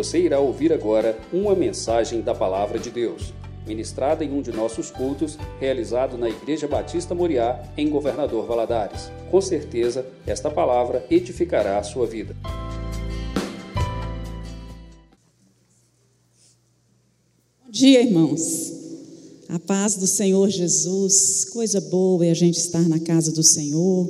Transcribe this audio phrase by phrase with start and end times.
[0.00, 3.34] Você irá ouvir agora uma mensagem da Palavra de Deus,
[3.66, 9.10] ministrada em um de nossos cultos, realizado na Igreja Batista Moriá, em Governador Valadares.
[9.30, 12.34] Com certeza, esta palavra edificará a sua vida.
[17.62, 18.72] Bom dia, irmãos.
[19.50, 24.08] A paz do Senhor Jesus, coisa boa é a gente estar na casa do Senhor,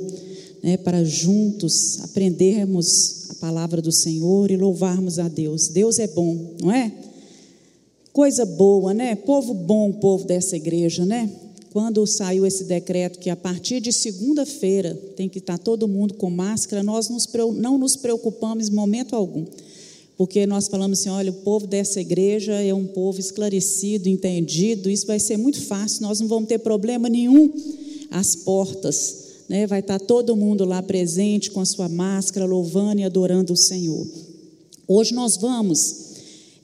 [0.63, 5.67] né, para juntos aprendermos palavra do Senhor e louvarmos a Deus.
[5.67, 6.91] Deus é bom, não é?
[8.13, 9.15] Coisa boa, né?
[9.15, 11.29] Povo bom, povo dessa igreja, né?
[11.73, 16.29] Quando saiu esse decreto que a partir de segunda-feira tem que estar todo mundo com
[16.29, 17.09] máscara, nós
[17.55, 19.45] não nos preocupamos em momento algum
[20.21, 25.07] porque nós falamos assim: olha, o povo dessa igreja é um povo esclarecido, entendido, isso
[25.07, 27.51] vai ser muito fácil, nós não vamos ter problema nenhum
[28.11, 29.30] às portas.
[29.51, 29.67] Né?
[29.67, 34.07] Vai estar todo mundo lá presente com a sua máscara, louvando e adorando o Senhor.
[34.87, 35.95] Hoje nós vamos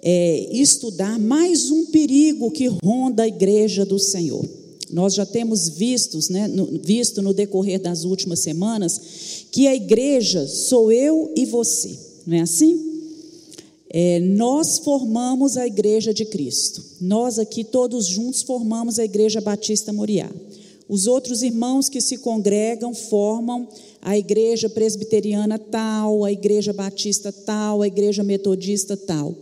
[0.02, 4.48] é, estudar mais um perigo que ronda a igreja do Senhor.
[4.90, 9.02] Nós já temos vistos, né, no, visto no decorrer das últimas semanas
[9.52, 12.88] que a igreja sou eu e você, não é assim?
[13.90, 16.84] É, nós formamos a Igreja de Cristo.
[16.99, 20.30] Nós aqui todos juntos formamos a Igreja Batista Moriá.
[20.90, 23.68] Os outros irmãos que se congregam formam
[24.02, 29.35] a Igreja Presbiteriana tal, a Igreja Batista tal, a Igreja Metodista tal.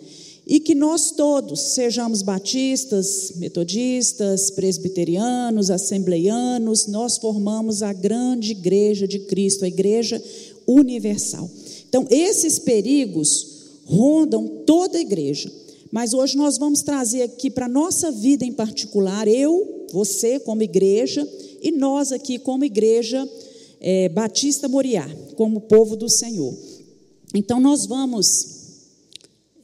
[0.47, 9.19] E que nós todos sejamos batistas, metodistas, presbiterianos, assembleianos, nós formamos a grande Igreja de
[9.19, 10.21] Cristo, a Igreja
[10.67, 11.49] Universal.
[11.87, 15.51] Então, esses perigos rondam toda a igreja.
[15.91, 20.63] Mas hoje nós vamos trazer aqui para a nossa vida em particular, eu, você como
[20.63, 21.27] igreja,
[21.61, 23.27] e nós aqui como igreja
[23.79, 26.53] é, Batista Moriá, como povo do Senhor.
[27.33, 28.47] Então nós vamos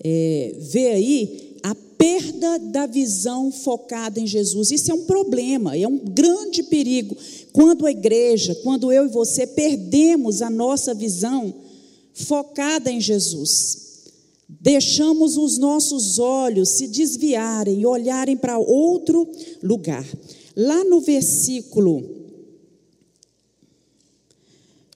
[0.03, 4.71] é, ver aí a perda da visão focada em Jesus.
[4.71, 7.15] Isso é um problema, é um grande perigo.
[7.51, 11.53] Quando a igreja, quando eu e você perdemos a nossa visão
[12.13, 13.90] focada em Jesus
[14.59, 19.27] deixamos os nossos olhos se desviarem e olharem para outro
[19.63, 20.05] lugar.
[20.55, 22.03] Lá no versículo,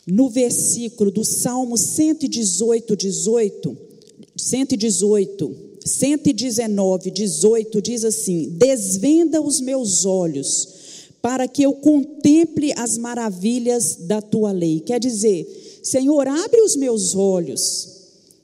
[0.05, 3.77] no versículo do Salmo 118, 18,
[4.35, 5.55] 118,
[5.85, 10.67] 119, 18, diz assim: Desvenda os meus olhos,
[11.21, 14.81] para que eu contemple as maravilhas da tua lei.
[14.81, 17.94] Quer dizer, Senhor, abre os meus olhos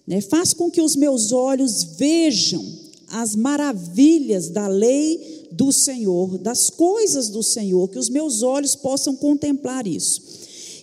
[0.08, 0.22] né?
[0.22, 2.64] Faz com que os meus olhos vejam
[3.08, 9.16] as maravilhas da lei do Senhor, das coisas do Senhor, que os meus olhos possam
[9.16, 10.22] contemplar isso.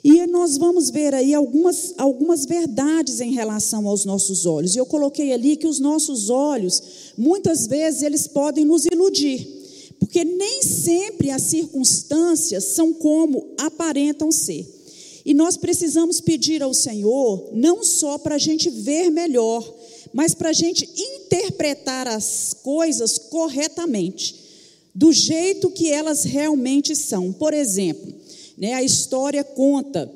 [0.04, 4.74] E nós vamos ver aí algumas, algumas verdades em relação aos nossos olhos.
[4.74, 6.82] E eu coloquei ali que os nossos olhos,
[7.16, 9.46] muitas vezes, eles podem nos iludir,
[9.98, 14.77] porque nem sempre as circunstâncias são como aparentam ser.
[15.28, 19.62] E nós precisamos pedir ao Senhor, não só para a gente ver melhor,
[20.10, 24.34] mas para a gente interpretar as coisas corretamente,
[24.94, 27.30] do jeito que elas realmente são.
[27.30, 28.10] Por exemplo,
[28.56, 30.10] né, a história conta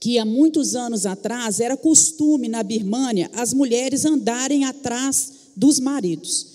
[0.00, 6.46] que há muitos anos atrás era costume na Birmânia as mulheres andarem atrás dos maridos.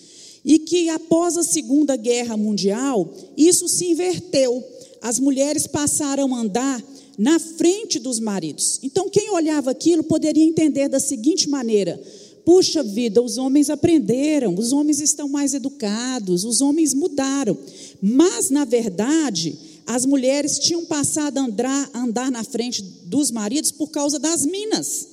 [0.44, 4.64] E que após a Segunda Guerra Mundial, isso se inverteu.
[5.04, 6.84] As mulheres passaram a andar
[7.18, 8.80] na frente dos maridos.
[8.84, 12.02] Então, quem olhava aquilo poderia entender da seguinte maneira:
[12.44, 17.58] puxa vida, os homens aprenderam, os homens estão mais educados, os homens mudaram.
[18.02, 23.90] Mas, na verdade, as mulheres tinham passado a andar, andar na frente dos maridos por
[23.90, 25.08] causa das minas.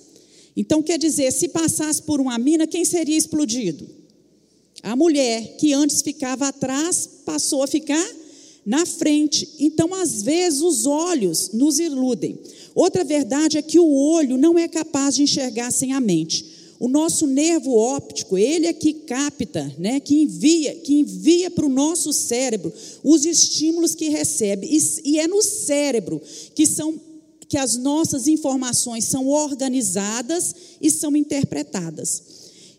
[0.57, 3.87] Então, quer dizer, se passasse por uma mina, quem seria explodido?
[4.83, 8.05] A mulher que antes ficava atrás passou a ficar
[8.65, 9.49] na frente.
[9.59, 12.39] Então, às vezes, os olhos nos iludem.
[12.75, 16.53] Outra verdade é que o olho não é capaz de enxergar sem a mente.
[16.81, 21.69] O nosso nervo óptico, ele é que capta, né, que envia, que envia para o
[21.69, 22.73] nosso cérebro
[23.05, 24.67] os estímulos que recebe.
[24.67, 26.21] E, e é no cérebro
[26.55, 27.01] que são
[27.49, 32.23] que as nossas informações são organizadas e são interpretadas.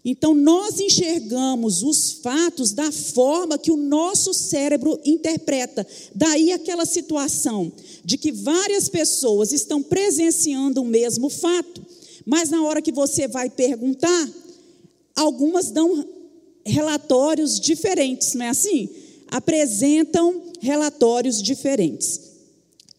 [0.06, 5.88] Então, nós enxergamos os fatos da forma que o nosso cérebro interpreta.
[6.14, 7.72] Daí aquela situação
[8.04, 11.82] de que várias pessoas estão presenciando o mesmo fato,
[12.26, 14.30] mas na hora que você vai perguntar,
[15.16, 16.06] algumas dão
[16.66, 18.90] relatórios diferentes, não é assim?
[19.30, 22.22] Apresentam relatórios diferentes.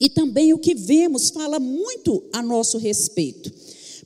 [0.01, 3.53] E também o que vemos fala muito a nosso respeito.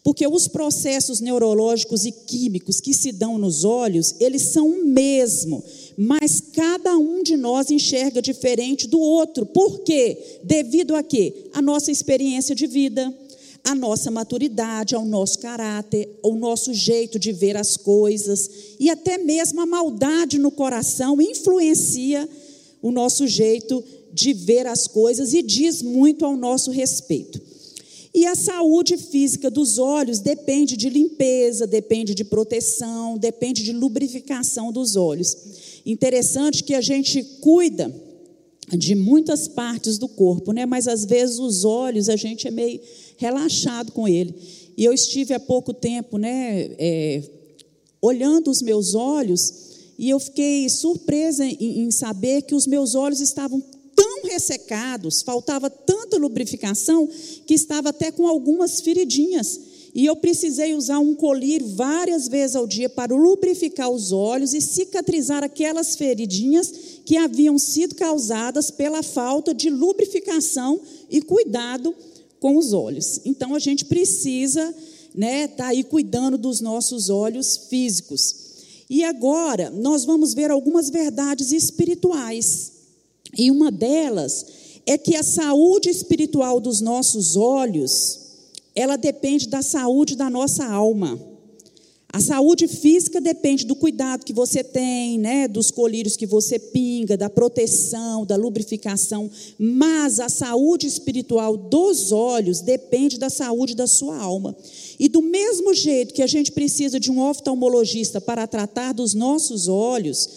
[0.09, 5.63] Porque os processos neurológicos e químicos que se dão nos olhos, eles são o mesmo,
[5.99, 9.45] mas cada um de nós enxerga diferente do outro.
[9.45, 10.39] Por quê?
[10.43, 11.51] Devido a quê?
[11.53, 13.15] A nossa experiência de vida,
[13.63, 18.49] a nossa maturidade, ao nosso caráter, ao nosso jeito de ver as coisas
[18.81, 22.27] e até mesmo a maldade no coração influencia
[22.81, 27.58] o nosso jeito de ver as coisas e diz muito ao nosso respeito.
[28.19, 34.73] E a saúde física dos olhos depende de limpeza, depende de proteção, depende de lubrificação
[34.73, 35.37] dos olhos.
[35.87, 37.95] Interessante que a gente cuida
[38.77, 40.67] de muitas partes do corpo, né?
[40.67, 42.81] Mas às vezes os olhos a gente é meio
[43.19, 44.35] relaxado com ele.
[44.77, 47.23] E eu estive há pouco tempo, né, é,
[48.03, 53.21] olhando os meus olhos e eu fiquei surpresa em, em saber que os meus olhos
[53.21, 53.63] estavam
[53.99, 57.09] tão ressecados, faltava tanta lubrificação,
[57.45, 59.61] que estava até com algumas feridinhas.
[59.93, 64.61] E eu precisei usar um colírio várias vezes ao dia para lubrificar os olhos e
[64.61, 66.73] cicatrizar aquelas feridinhas
[67.05, 70.81] que haviam sido causadas pela falta de lubrificação
[71.11, 71.93] e cuidado
[72.39, 73.21] com os olhos.
[73.25, 74.73] Então a gente precisa,
[75.13, 78.47] né, tá aí cuidando dos nossos olhos físicos.
[78.89, 82.78] E agora nós vamos ver algumas verdades espirituais.
[83.39, 84.45] E uma delas
[84.85, 88.19] é que a saúde espiritual dos nossos olhos,
[88.75, 91.19] ela depende da saúde da nossa alma.
[92.11, 97.19] A saúde física depende do cuidado que você tem, né, dos colírios que você pinga,
[97.19, 104.17] da proteção, da lubrificação, mas a saúde espiritual dos olhos depende da saúde da sua
[104.17, 104.57] alma.
[104.99, 109.69] E do mesmo jeito que a gente precisa de um oftalmologista para tratar dos nossos
[109.69, 110.31] olhos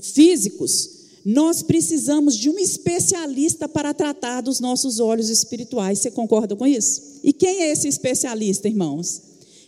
[0.00, 6.00] físicos, nós precisamos de um especialista para tratar dos nossos olhos espirituais.
[6.00, 7.20] Você concorda com isso?
[7.22, 9.22] E quem é esse especialista, irmãos?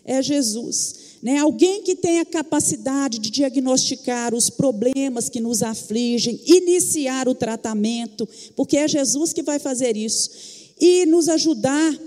[0.05, 1.05] É Jesus.
[1.23, 1.39] Né?
[1.39, 8.29] Alguém que tem a capacidade de diagnosticar os problemas que nos afligem, iniciar o tratamento,
[8.55, 10.31] porque é Jesus que vai fazer isso,
[10.79, 11.99] e nos ajudar,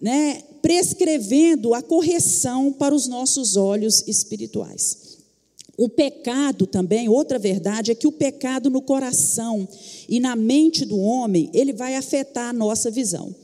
[0.00, 5.13] né, prescrevendo a correção para os nossos olhos espirituais.
[5.76, 9.68] O pecado também, outra verdade, é que o pecado no coração
[10.08, 13.34] e na mente do homem, ele vai afetar a nossa visão.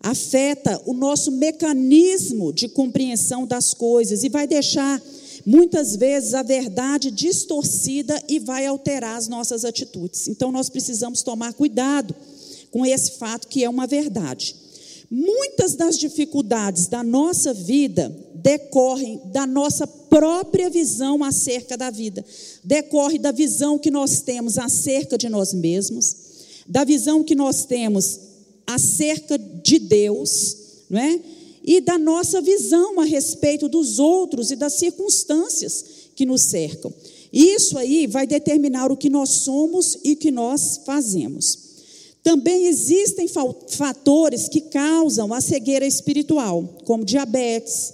[0.00, 5.00] Afeta o nosso mecanismo de compreensão das coisas e vai deixar,
[5.44, 10.28] muitas vezes, a verdade distorcida e vai alterar as nossas atitudes.
[10.28, 12.14] Então, nós precisamos tomar cuidado
[12.70, 14.54] com esse fato que é uma verdade.
[15.10, 22.24] Muitas das dificuldades da nossa vida decorrem da nossa própria visão acerca da vida,
[22.62, 26.16] decorre da visão que nós temos acerca de nós mesmos,
[26.66, 28.20] da visão que nós temos
[28.66, 30.56] acerca de Deus,
[30.88, 31.20] não é?
[31.64, 35.84] E da nossa visão a respeito dos outros e das circunstâncias
[36.14, 36.92] que nos cercam.
[37.32, 41.68] Isso aí vai determinar o que nós somos e o que nós fazemos.
[42.22, 43.26] Também existem
[43.70, 47.92] fatores que causam a cegueira espiritual, como diabetes,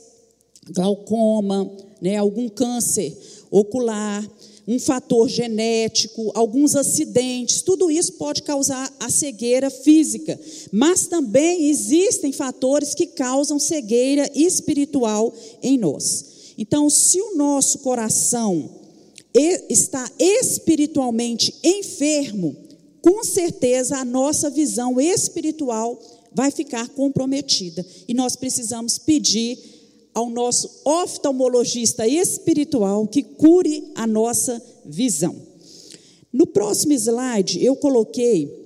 [0.71, 1.71] glaucoma,
[2.01, 3.17] né, algum câncer
[3.51, 4.29] ocular,
[4.67, 10.39] um fator genético, alguns acidentes, tudo isso pode causar a cegueira física,
[10.73, 15.33] mas também existem fatores que causam cegueira espiritual
[15.63, 16.55] em nós.
[16.57, 18.71] Então, se o nosso coração
[19.69, 22.57] está espiritualmente enfermo,
[23.03, 26.01] com certeza a nossa visão espiritual
[26.33, 27.85] vai ficar comprometida.
[28.09, 29.59] E nós precisamos pedir
[30.15, 35.35] ao nosso oftalmologista espiritual que cure a nossa visão.
[36.33, 38.65] No próximo slide, eu coloquei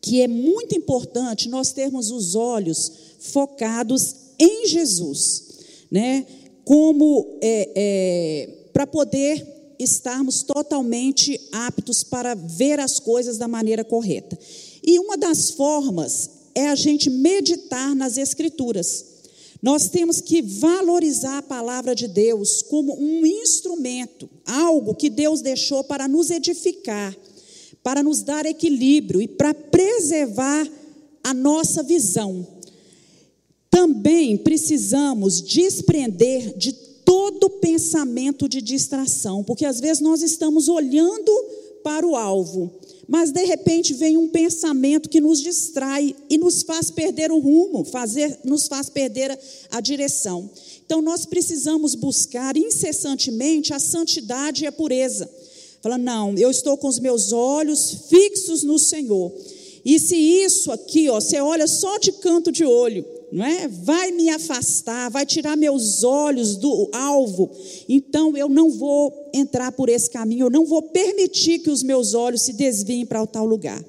[0.00, 5.44] que é muito importante nós termos os olhos focados em Jesus,
[5.90, 6.24] né?
[6.64, 14.38] Como é, é, para poder estarmos totalmente aptos para ver as coisas da maneira correta.
[14.82, 19.15] E uma das formas é a gente meditar nas Escrituras.
[19.62, 25.82] Nós temos que valorizar a palavra de Deus como um instrumento, algo que Deus deixou
[25.84, 27.16] para nos edificar,
[27.82, 30.68] para nos dar equilíbrio e para preservar
[31.24, 32.46] a nossa visão.
[33.70, 41.32] Também precisamos desprender de todo pensamento de distração, porque às vezes nós estamos olhando
[41.82, 42.72] para o alvo,
[43.08, 47.84] mas de repente vem um pensamento que nos distrai e nos faz perder o rumo,
[47.84, 49.38] fazer, nos faz perder a,
[49.72, 50.50] a direção.
[50.84, 55.30] Então nós precisamos buscar incessantemente a santidade e a pureza.
[55.80, 59.32] Fala, não, eu estou com os meus olhos fixos no Senhor.
[59.84, 63.68] E se isso aqui, ó, você olha só de canto de olho, não é?
[63.68, 67.50] Vai me afastar, vai tirar meus olhos do alvo.
[67.88, 72.14] Então eu não vou entrar por esse caminho, eu não vou permitir que os meus
[72.14, 73.82] olhos se desviem para o tal lugar.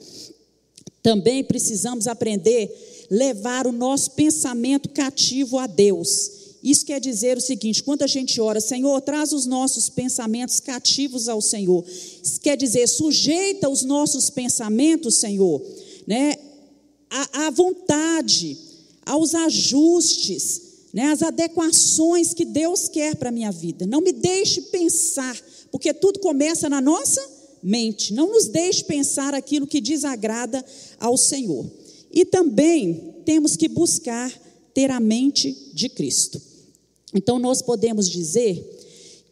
[1.01, 2.70] Também precisamos aprender
[3.10, 6.32] levar o nosso pensamento cativo a Deus.
[6.63, 11.29] Isso quer dizer o seguinte: quando a gente ora, Senhor, traz os nossos pensamentos cativos
[11.29, 11.86] ao Senhor.
[11.88, 15.62] Isso quer dizer, sujeita os nossos pensamentos, Senhor,
[16.06, 16.36] né,
[17.10, 18.58] à, à vontade,
[19.08, 20.62] aos ajustes,
[20.94, 23.86] né, às adequações que Deus quer para a minha vida.
[23.86, 25.38] Não me deixe pensar,
[25.72, 27.22] porque tudo começa na nossa
[27.62, 28.14] mente.
[28.14, 30.64] Não nos deixe pensar aquilo que desagrada
[31.00, 31.66] ao Senhor.
[32.12, 34.32] E também temos que buscar
[34.74, 36.42] ter a mente de Cristo.
[37.14, 38.76] Então, nós podemos dizer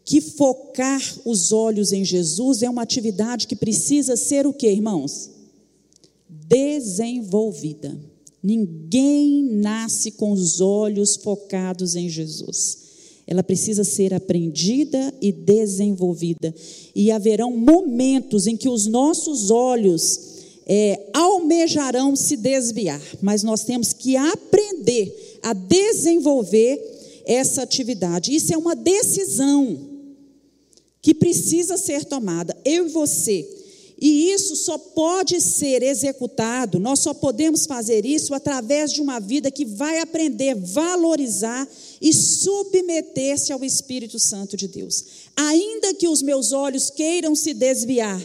[0.04, 5.30] que focar os olhos em Jesus é uma atividade que precisa ser o que, irmãos?
[6.30, 8.15] Desenvolvida.
[8.46, 12.78] Ninguém nasce com os olhos focados em Jesus.
[13.26, 16.54] Ela precisa ser aprendida e desenvolvida.
[16.94, 20.20] E haverão momentos em que os nossos olhos
[20.68, 28.36] é, almejarão se desviar, mas nós temos que aprender a desenvolver essa atividade.
[28.36, 29.76] Isso é uma decisão
[31.02, 33.55] que precisa ser tomada, eu e você.
[34.00, 39.50] E isso só pode ser executado, nós só podemos fazer isso através de uma vida
[39.50, 41.68] que vai aprender a valorizar
[42.02, 45.06] e submeter-se ao Espírito Santo de Deus.
[45.36, 48.22] Ainda que os meus olhos queiram se desviar,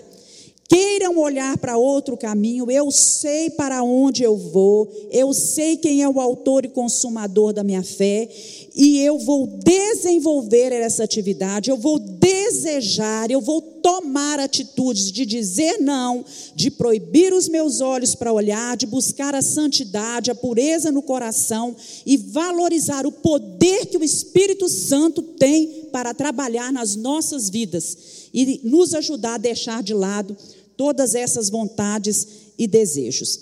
[0.70, 6.08] queiram olhar para outro caminho, eu sei para onde eu vou, eu sei quem é
[6.08, 8.28] o autor e consumador da minha fé,
[8.76, 15.78] e eu vou desenvolver essa atividade, eu vou desejar, eu vou tomar atitudes de dizer
[15.78, 16.24] não,
[16.54, 21.74] de proibir os meus olhos para olhar, de buscar a santidade, a pureza no coração
[22.06, 27.98] e valorizar o poder que o Espírito Santo tem para trabalhar nas nossas vidas
[28.32, 30.36] e nos ajudar a deixar de lado
[30.80, 32.26] todas essas vontades
[32.58, 33.38] e desejos.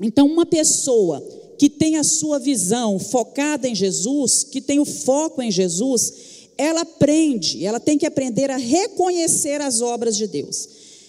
[0.00, 1.20] Então, uma pessoa
[1.58, 6.12] que tem a sua visão focada em Jesus, que tem o foco em Jesus,
[6.56, 10.68] ela aprende, ela tem que aprender a reconhecer as obras de Deus,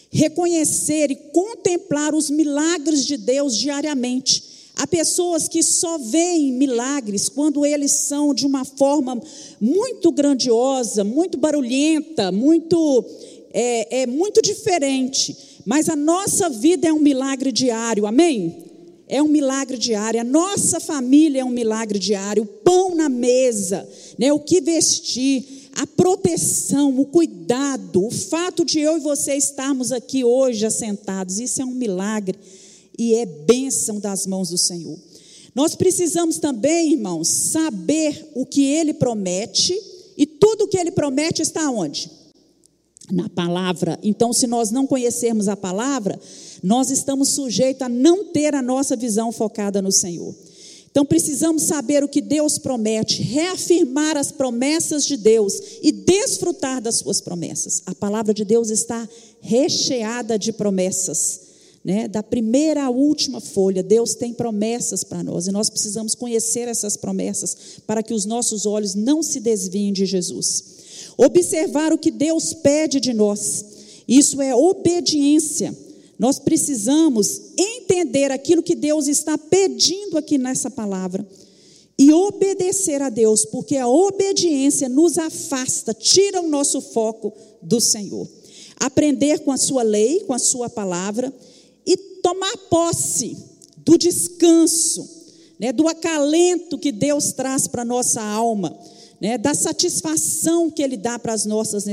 [0.10, 4.44] reconhecer e contemplar os milagres de Deus diariamente.
[4.76, 9.22] Há pessoas que só veem milagres quando eles são de uma forma
[9.60, 13.06] muito grandiosa, muito barulhenta, muito
[13.54, 15.51] é, é muito diferente.
[15.66, 18.66] Mas a nossa vida é um milagre diário, amém?
[19.08, 23.88] É um milagre diário, a nossa família é um milagre diário, o pão na mesa,
[24.18, 29.92] né, o que vestir, a proteção, o cuidado, o fato de eu e você estarmos
[29.92, 32.40] aqui hoje assentados, isso é um milagre
[32.98, 34.98] e é bênção das mãos do Senhor.
[35.54, 39.78] Nós precisamos também, irmãos, saber o que Ele promete
[40.18, 42.10] e tudo o que Ele promete está onde?
[43.12, 44.00] Na palavra.
[44.04, 46.20] Então, se nós não conhecermos a palavra,
[46.64, 50.34] nós estamos sujeitos a não ter a nossa visão focada no Senhor.
[50.92, 56.96] Então, precisamos saber o que Deus promete, reafirmar as promessas de Deus e desfrutar das
[56.96, 57.82] suas promessas.
[57.86, 59.08] A palavra de Deus está
[59.40, 61.52] recheada de promessas.
[61.84, 62.08] Né?
[62.08, 66.96] Da primeira à última folha, Deus tem promessas para nós e nós precisamos conhecer essas
[66.96, 67.56] promessas
[67.88, 70.64] para que os nossos olhos não se desviem de Jesus.
[71.24, 73.64] Observar o que Deus pede de nós.
[74.08, 75.78] Isso é obediência.
[76.18, 81.24] Nós precisamos entender aquilo que Deus está pedindo aqui nessa palavra
[81.96, 88.28] e obedecer a Deus, porque a obediência nos afasta, tira o nosso foco do Senhor.
[88.80, 91.32] Aprender com a sua lei, com a sua palavra
[91.86, 93.38] e tomar posse
[93.78, 95.08] do descanso,
[95.60, 98.76] né, do acalento que Deus traz para nossa alma
[99.22, 101.86] né, da satisfação que Ele dá para as nossas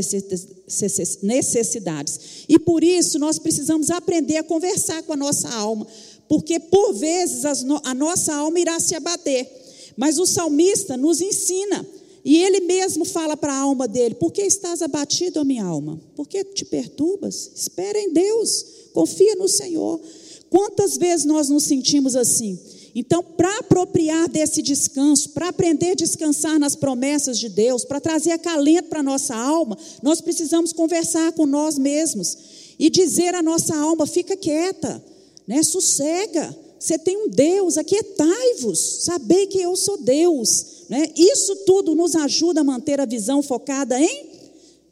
[1.23, 2.21] necessidades.
[2.49, 5.87] E por isso nós precisamos aprender a conversar com a nossa alma,
[6.27, 9.47] porque por vezes a nossa alma irá se abater.
[9.95, 11.87] Mas o salmista nos ensina,
[12.25, 16.01] e ele mesmo fala para a alma dele: Por que estás abatido, minha alma?
[16.15, 17.51] Por que te perturbas?
[17.55, 20.01] Espera em Deus, confia no Senhor.
[20.49, 22.59] Quantas vezes nós nos sentimos assim?
[22.95, 28.33] Então, para apropriar desse descanso, para aprender a descansar nas promessas de Deus, para trazer
[28.33, 32.37] acalento para a nossa alma, nós precisamos conversar com nós mesmos
[32.79, 35.03] e dizer à nossa alma: fica quieta,
[35.47, 35.63] né?
[35.63, 36.57] sossega.
[36.79, 40.85] Você tem um Deus, aquietai-vos, sabei que eu sou Deus.
[40.89, 41.11] Né?
[41.17, 44.27] Isso tudo nos ajuda a manter a visão focada em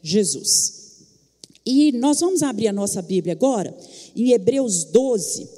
[0.02, 0.76] Jesus.
[1.64, 3.76] E nós vamos abrir a nossa Bíblia agora,
[4.16, 5.48] em Hebreus 12.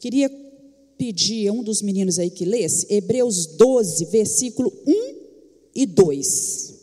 [0.00, 0.30] Queria
[0.98, 5.14] pedir a um dos meninos aí que lesse Hebreus 12, versículo 1
[5.74, 6.76] e 2.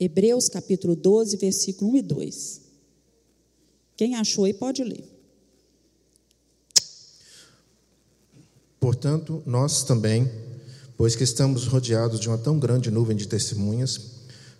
[0.00, 2.60] Hebreus capítulo 12, versículo 1 e 2.
[3.98, 5.04] Quem achou aí pode ler.
[8.80, 10.26] Portanto, nós também,
[11.00, 13.98] pois que estamos rodeados de uma tão grande nuvem de testemunhas,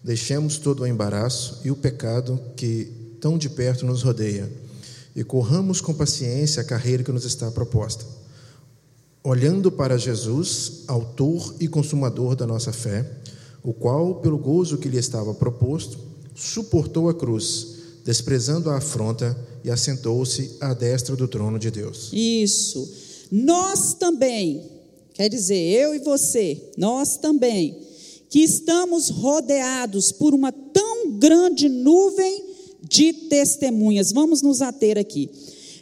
[0.02, 4.50] deixemos todo o embaraço e o pecado que tão de perto nos rodeia
[5.14, 8.06] e corramos com paciência a carreira que nos está proposta.
[9.22, 13.06] Olhando para Jesus, autor e consumador da nossa fé,
[13.62, 15.98] o qual, pelo gozo que lhe estava proposto,
[16.34, 17.66] suportou a cruz,
[18.02, 22.08] desprezando a afronta e assentou-se à destra do trono de Deus.
[22.14, 22.90] Isso.
[23.30, 24.79] Nós também,
[25.20, 27.76] quer dizer, eu e você, nós também,
[28.30, 32.42] que estamos rodeados por uma tão grande nuvem
[32.88, 34.12] de testemunhas.
[34.12, 35.28] Vamos nos ater aqui.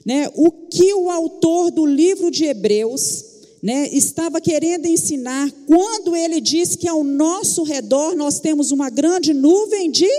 [0.04, 0.28] Né?
[0.34, 3.24] O que o autor do livro de Hebreus
[3.62, 9.32] né, estava querendo ensinar quando ele diz que ao nosso redor nós temos uma grande
[9.32, 10.10] nuvem de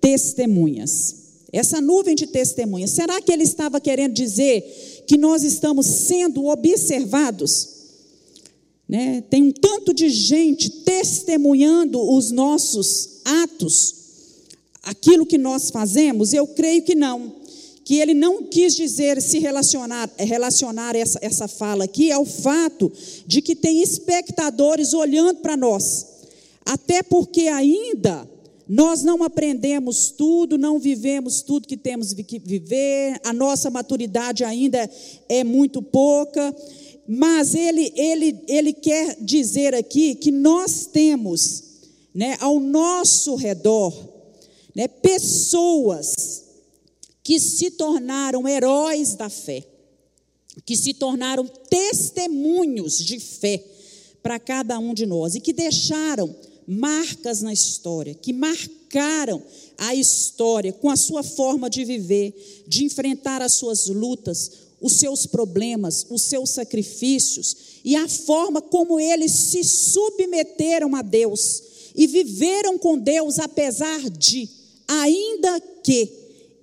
[0.00, 1.14] testemunhas.
[1.52, 7.77] Essa nuvem de testemunhas, será que ele estava querendo dizer que nós estamos sendo observados?
[8.88, 9.22] Né?
[9.28, 13.94] Tem um tanto de gente testemunhando os nossos atos,
[14.82, 16.32] aquilo que nós fazemos?
[16.32, 17.36] Eu creio que não
[17.84, 22.92] que ele não quis dizer, se relacionar, relacionar essa, essa fala aqui ao fato
[23.26, 26.06] de que tem espectadores olhando para nós.
[26.66, 28.28] Até porque ainda
[28.68, 34.88] nós não aprendemos tudo, não vivemos tudo que temos que viver, a nossa maturidade ainda
[35.26, 36.54] é muito pouca,
[37.08, 41.64] mas ele, ele, ele quer dizer aqui que nós temos
[42.14, 43.94] né, ao nosso redor
[44.76, 46.44] né, pessoas
[47.22, 49.66] que se tornaram heróis da fé,
[50.66, 53.64] que se tornaram testemunhos de fé
[54.22, 56.34] para cada um de nós e que deixaram
[56.66, 59.42] marcas na história, que marcaram
[59.78, 65.26] a história com a sua forma de viver, de enfrentar as suas lutas, os seus
[65.26, 71.62] problemas, os seus sacrifícios e a forma como eles se submeteram a Deus
[71.94, 74.48] e viveram com Deus apesar de,
[74.86, 76.08] ainda que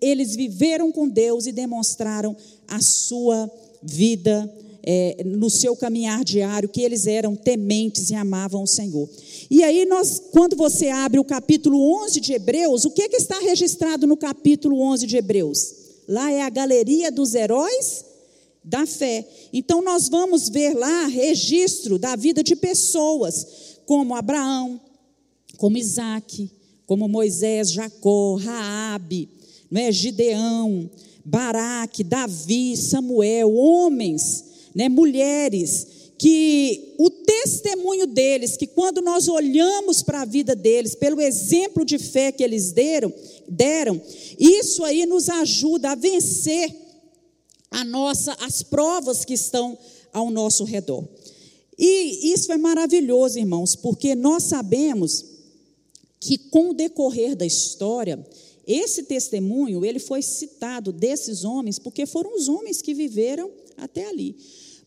[0.02, 2.36] eles viveram com Deus e demonstraram
[2.68, 3.52] a sua
[3.82, 4.52] vida
[4.86, 9.10] é, no seu caminhar diário, que eles eram tementes e amavam o Senhor.
[9.50, 13.40] E aí, nós, quando você abre o capítulo 11 de Hebreus, o que, que está
[13.40, 15.74] registrado no capítulo 11 de Hebreus?
[16.08, 18.05] Lá é a galeria dos heróis
[18.66, 19.26] da fé.
[19.54, 24.82] Então, nós vamos ver lá registro da vida de pessoas como Abraão,
[25.58, 26.50] como Isaac,
[26.88, 29.30] como Moisés, Jacó, Raabe,
[29.74, 30.90] é Gideão,
[31.24, 40.22] Baraque, Davi, Samuel, homens, né, mulheres, que o testemunho deles, que quando nós olhamos para
[40.22, 43.14] a vida deles, pelo exemplo de fé que eles deram,
[43.48, 44.02] deram,
[44.40, 46.85] isso aí nos ajuda a vencer
[47.76, 49.78] a nossa, as provas que estão
[50.14, 51.04] ao nosso redor.
[51.78, 55.26] E isso é maravilhoso, irmãos, porque nós sabemos
[56.22, 58.26] que com o decorrer da história,
[58.66, 64.38] esse testemunho, ele foi citado desses homens, porque foram os homens que viveram até ali.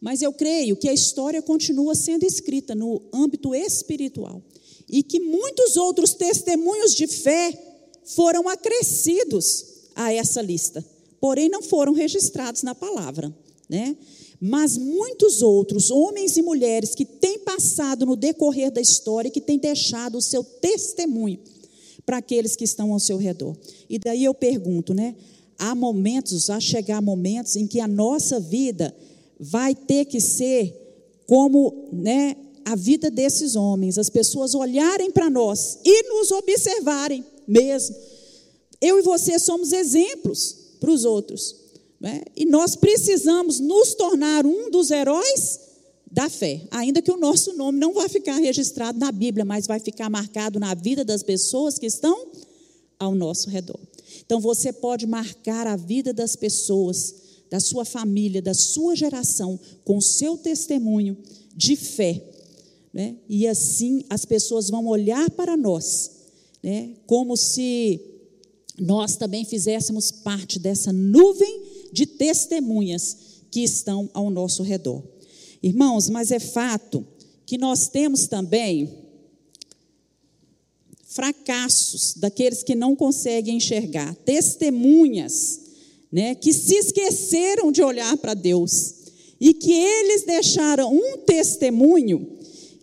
[0.01, 4.43] Mas eu creio que a história continua sendo escrita no âmbito espiritual
[4.89, 7.53] e que muitos outros testemunhos de fé
[8.03, 10.83] foram acrescidos a essa lista,
[11.21, 13.35] porém não foram registrados na palavra,
[13.69, 13.97] né?
[14.41, 19.59] Mas muitos outros homens e mulheres que têm passado no decorrer da história, que têm
[19.59, 21.41] deixado o seu testemunho
[22.07, 23.57] para aqueles que estão ao seu redor.
[23.91, 25.17] E daí eu pergunto, né?
[25.59, 28.95] Há momentos, há chegar momentos em que a nossa vida
[29.41, 30.75] vai ter que ser
[31.27, 37.97] como, né, a vida desses homens, as pessoas olharem para nós e nos observarem mesmo.
[38.81, 41.57] Eu e você somos exemplos para os outros.
[42.01, 42.23] Né?
[42.37, 45.61] E nós precisamos nos tornar um dos heróis
[46.11, 49.79] da fé, ainda que o nosso nome não vai ficar registrado na Bíblia, mas vai
[49.79, 52.29] ficar marcado na vida das pessoas que estão
[52.99, 53.79] ao nosso redor.
[54.25, 57.15] Então você pode marcar a vida das pessoas,
[57.51, 61.17] da sua família, da sua geração, com o seu testemunho
[61.55, 62.23] de fé.
[62.93, 63.17] Né?
[63.29, 66.11] E assim as pessoas vão olhar para nós,
[66.63, 66.95] né?
[67.07, 68.18] como se
[68.79, 71.63] nós também fizéssemos parte dessa nuvem
[71.93, 73.17] de testemunhas
[73.51, 75.03] que estão ao nosso redor.
[75.63, 77.05] Irmãos, mas é fato
[77.45, 78.89] que nós temos também
[81.05, 85.61] fracassos daqueles que não conseguem enxergar, testemunhas,
[86.13, 88.95] né, que se esqueceram de olhar para Deus
[89.41, 92.38] e que eles deixaram um testemunho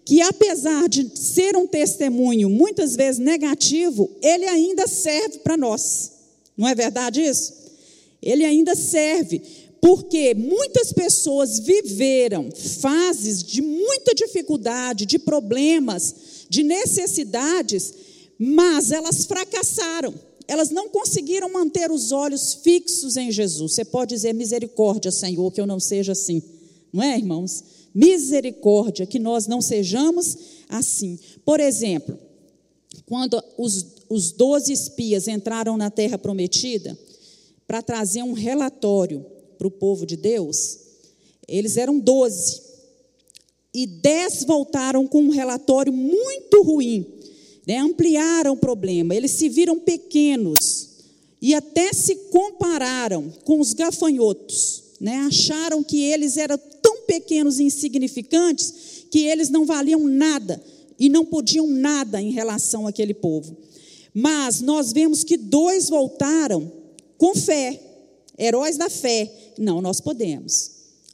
[0.06, 6.12] que apesar de ser um testemunho muitas vezes negativo, ele ainda serve para nós.
[6.56, 7.54] Não é verdade isso?
[8.22, 9.42] Ele ainda serve,
[9.82, 16.16] porque muitas pessoas viveram fases de muita dificuldade, de problemas,
[16.50, 17.94] de necessidades,
[18.38, 20.14] mas elas fracassaram.
[20.48, 23.74] Elas não conseguiram manter os olhos fixos em Jesus.
[23.74, 26.44] Você pode dizer misericórdia, Senhor, que eu não seja assim.
[26.94, 27.64] Não é, irmãos?
[27.96, 31.18] Misericórdia, que nós não sejamos assim.
[31.46, 32.20] Por exemplo,
[33.06, 36.98] quando os, doze espias entraram na terra prometida
[37.66, 39.26] para trazer um relatório
[39.58, 40.78] para o povo de Deus,
[41.48, 42.62] eles eram doze.
[43.74, 47.06] E dez voltaram com um relatório muito ruim,
[47.66, 47.78] né?
[47.78, 49.16] ampliaram o problema.
[49.16, 50.90] Eles se viram pequenos
[51.42, 54.84] e até se compararam com os gafanhotos.
[55.00, 55.18] Né?
[55.28, 56.58] Acharam que eles eram
[57.06, 60.62] pequenos e insignificantes que eles não valiam nada
[61.00, 63.56] e não podiam nada em relação àquele povo.
[64.14, 66.72] Mas nós vemos que dois voltaram
[67.18, 67.80] com fé,
[68.38, 69.32] heróis da fé.
[69.58, 70.72] Não, nós podemos.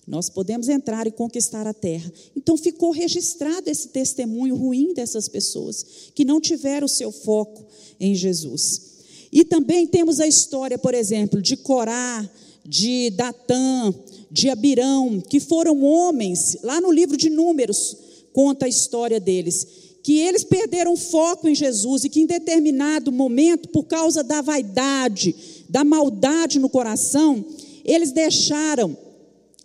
[0.07, 2.11] Nós podemos entrar e conquistar a terra.
[2.35, 7.65] Então ficou registrado esse testemunho ruim dessas pessoas que não tiveram o seu foco
[7.99, 8.91] em Jesus.
[9.31, 12.29] E também temos a história, por exemplo, de Corá,
[12.65, 13.93] de Datã,
[14.31, 17.97] de Abirão, que foram homens, lá no livro de Números
[18.31, 19.67] conta a história deles,
[20.01, 25.35] que eles perderam foco em Jesus e que em determinado momento, por causa da vaidade,
[25.69, 27.43] da maldade no coração,
[27.83, 28.97] eles deixaram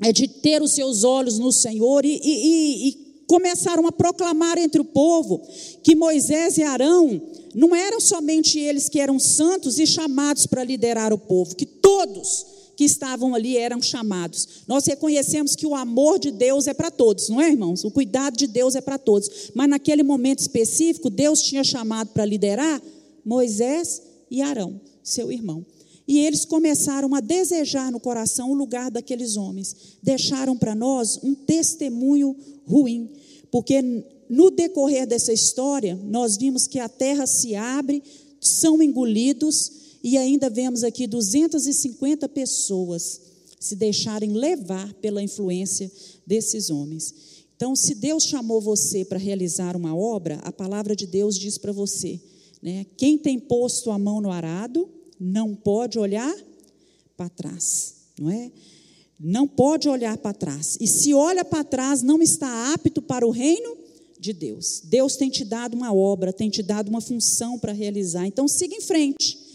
[0.00, 4.81] é, de ter os seus olhos no Senhor e, e, e começaram a proclamar entre
[4.81, 5.40] o povo
[5.83, 7.22] que Moisés e Arão
[7.55, 12.56] não eram somente eles que eram santos e chamados para liderar o povo, que todos
[12.77, 14.47] que estavam ali eram chamados.
[14.69, 17.83] Nós reconhecemos que o amor de Deus é para todos, não é, irmãos?
[17.85, 19.51] O cuidado de Deus é para todos.
[19.55, 22.81] Mas naquele momento específico, Deus tinha chamado para liderar
[23.25, 25.65] Moisés e Arão, seu irmão.
[26.07, 29.75] E eles começaram a desejar no coração o lugar daqueles homens.
[30.03, 32.37] Deixaram para nós um testemunho
[32.67, 33.11] ruim,
[33.51, 33.83] porque
[34.29, 38.03] no decorrer dessa história, nós vimos que a terra se abre,
[38.41, 43.21] são engolidos e ainda vemos aqui 250 pessoas
[43.59, 45.90] se deixarem levar pela influência
[46.25, 47.12] desses homens.
[47.57, 51.73] Então, se Deus chamou você para realizar uma obra, a palavra de Deus diz para
[51.73, 52.21] você:
[52.62, 54.88] né, quem tem posto a mão no arado
[55.19, 56.33] não pode olhar
[57.16, 58.53] para trás, não é?
[59.19, 60.79] Não pode olhar para trás.
[60.81, 63.77] E se olha para trás, não está apto para o reino
[64.21, 64.83] de Deus.
[64.85, 68.25] Deus tem te dado uma obra, tem te dado uma função para realizar.
[68.25, 69.46] Então, siga em frente.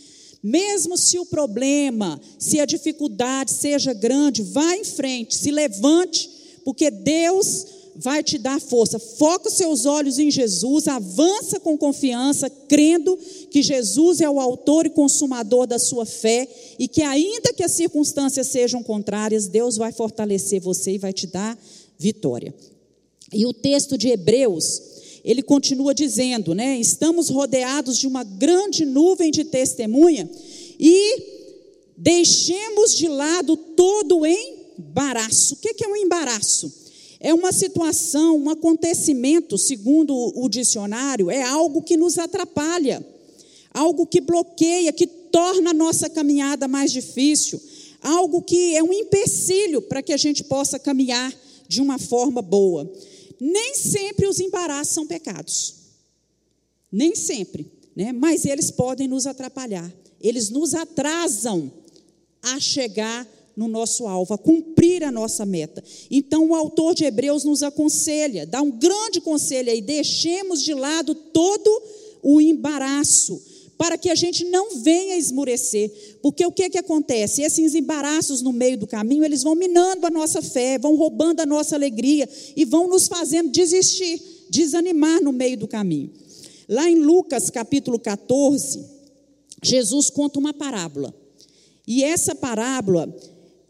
[0.44, 6.30] Mesmo se o problema, se a dificuldade seja grande, vá em frente, se levante,
[6.64, 8.98] porque Deus vai te dar força.
[8.98, 13.18] Foca os seus olhos em Jesus, avança com confiança, crendo
[13.50, 16.48] que Jesus é o autor e consumador da sua fé
[16.80, 21.28] e que, ainda que as circunstâncias sejam contrárias, Deus vai fortalecer você e vai te
[21.28, 21.58] dar
[22.00, 22.54] vitória.
[23.34, 24.82] E o texto de Hebreus
[25.24, 26.80] ele continua dizendo, né?
[26.80, 30.30] Estamos rodeados de uma grande nuvem de testemunha
[30.80, 31.24] e
[31.96, 35.54] deixemos de lado todo o embaraço.
[35.54, 36.72] O que é um embaraço?
[37.20, 43.06] É uma situação, um acontecimento, segundo o dicionário, é algo que nos atrapalha,
[43.72, 47.62] algo que bloqueia, que torna a nossa caminhada mais difícil,
[48.02, 51.32] algo que é um empecilho para que a gente possa caminhar
[51.68, 52.92] de uma forma boa.
[53.44, 55.74] Nem sempre os embaraços são pecados.
[56.92, 58.12] Nem sempre, né?
[58.12, 59.92] Mas eles podem nos atrapalhar.
[60.22, 61.72] Eles nos atrasam
[62.40, 63.28] a chegar
[63.58, 65.84] no nosso alvo, a cumprir a nossa meta.
[66.12, 71.16] Então, o autor de Hebreus nos aconselha, dá um grande conselho aí: deixemos de lado
[71.16, 71.82] todo
[72.22, 73.42] o embaraço,
[73.82, 76.20] para que a gente não venha esmurecer.
[76.22, 77.42] Porque o que, que acontece?
[77.42, 81.48] Esses embaraços no meio do caminho, eles vão minando a nossa fé, vão roubando a
[81.48, 86.12] nossa alegria e vão nos fazendo desistir, desanimar no meio do caminho.
[86.70, 88.86] Lá em Lucas capítulo 14,
[89.64, 91.12] Jesus conta uma parábola.
[91.88, 93.12] E essa parábola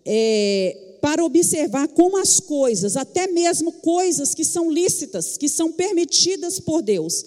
[0.05, 6.59] é para observar como as coisas, até mesmo coisas que são lícitas, que são permitidas
[6.59, 7.25] por Deus,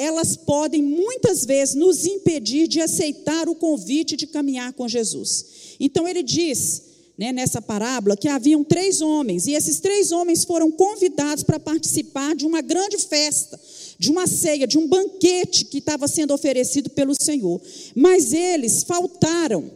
[0.00, 5.76] elas podem muitas vezes nos impedir de aceitar o convite de caminhar com Jesus.
[5.78, 6.82] Então ele diz,
[7.18, 12.34] né, nessa parábola que haviam três homens, e esses três homens foram convidados para participar
[12.34, 13.60] de uma grande festa,
[13.98, 17.60] de uma ceia, de um banquete que estava sendo oferecido pelo Senhor.
[17.94, 19.70] Mas eles faltaram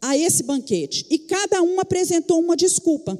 [0.00, 3.16] a esse banquete, e cada um apresentou uma desculpa.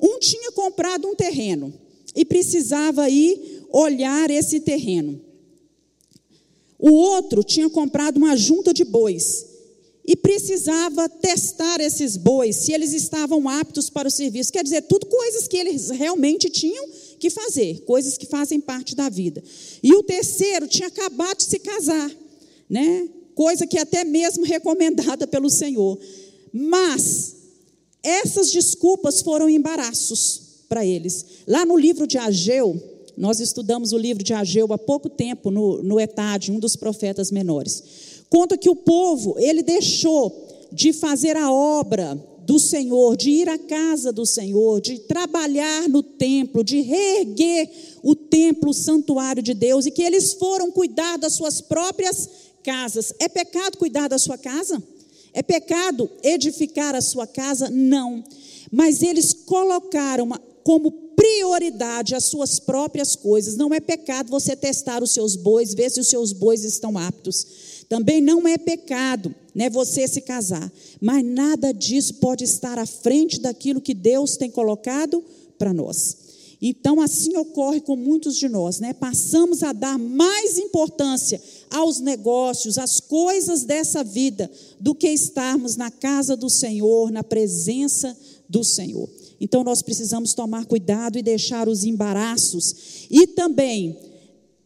[0.00, 1.72] Um tinha comprado um terreno
[2.16, 5.23] e precisava ir olhar esse terreno.
[6.84, 9.46] O outro tinha comprado uma junta de bois
[10.06, 14.52] e precisava testar esses bois, se eles estavam aptos para o serviço.
[14.52, 16.86] Quer dizer, tudo coisas que eles realmente tinham
[17.18, 19.42] que fazer, coisas que fazem parte da vida.
[19.82, 22.10] E o terceiro tinha acabado de se casar,
[22.68, 23.08] né?
[23.34, 25.98] Coisa que até mesmo recomendada pelo Senhor.
[26.52, 27.36] Mas
[28.02, 31.24] essas desculpas foram embaraços para eles.
[31.46, 32.78] Lá no livro de Ageu,
[33.16, 37.30] nós estudamos o livro de Ageu há pouco tempo no, no Etade, um dos profetas
[37.30, 37.82] menores.
[38.28, 43.58] Conta que o povo, ele deixou de fazer a obra do Senhor, de ir à
[43.58, 47.70] casa do Senhor, de trabalhar no templo, de reerguer
[48.02, 52.28] o templo, o santuário de Deus, e que eles foram cuidar das suas próprias
[52.62, 53.14] casas.
[53.18, 54.82] É pecado cuidar da sua casa?
[55.32, 57.70] É pecado edificar a sua casa?
[57.70, 58.22] Não.
[58.70, 60.28] Mas eles colocaram
[60.62, 63.56] como prioridade as suas próprias coisas.
[63.56, 67.46] Não é pecado você testar os seus bois, ver se os seus bois estão aptos.
[67.88, 73.40] Também não é pecado, né, você se casar, mas nada disso pode estar à frente
[73.40, 75.22] daquilo que Deus tem colocado
[75.58, 76.24] para nós.
[76.66, 78.94] Então, assim ocorre com muitos de nós, né?
[78.94, 81.38] Passamos a dar mais importância
[81.70, 84.50] aos negócios, às coisas dessa vida,
[84.80, 88.16] do que estarmos na casa do Senhor, na presença
[88.48, 89.08] do Senhor.
[89.40, 93.96] Então, nós precisamos tomar cuidado e deixar os embaraços e também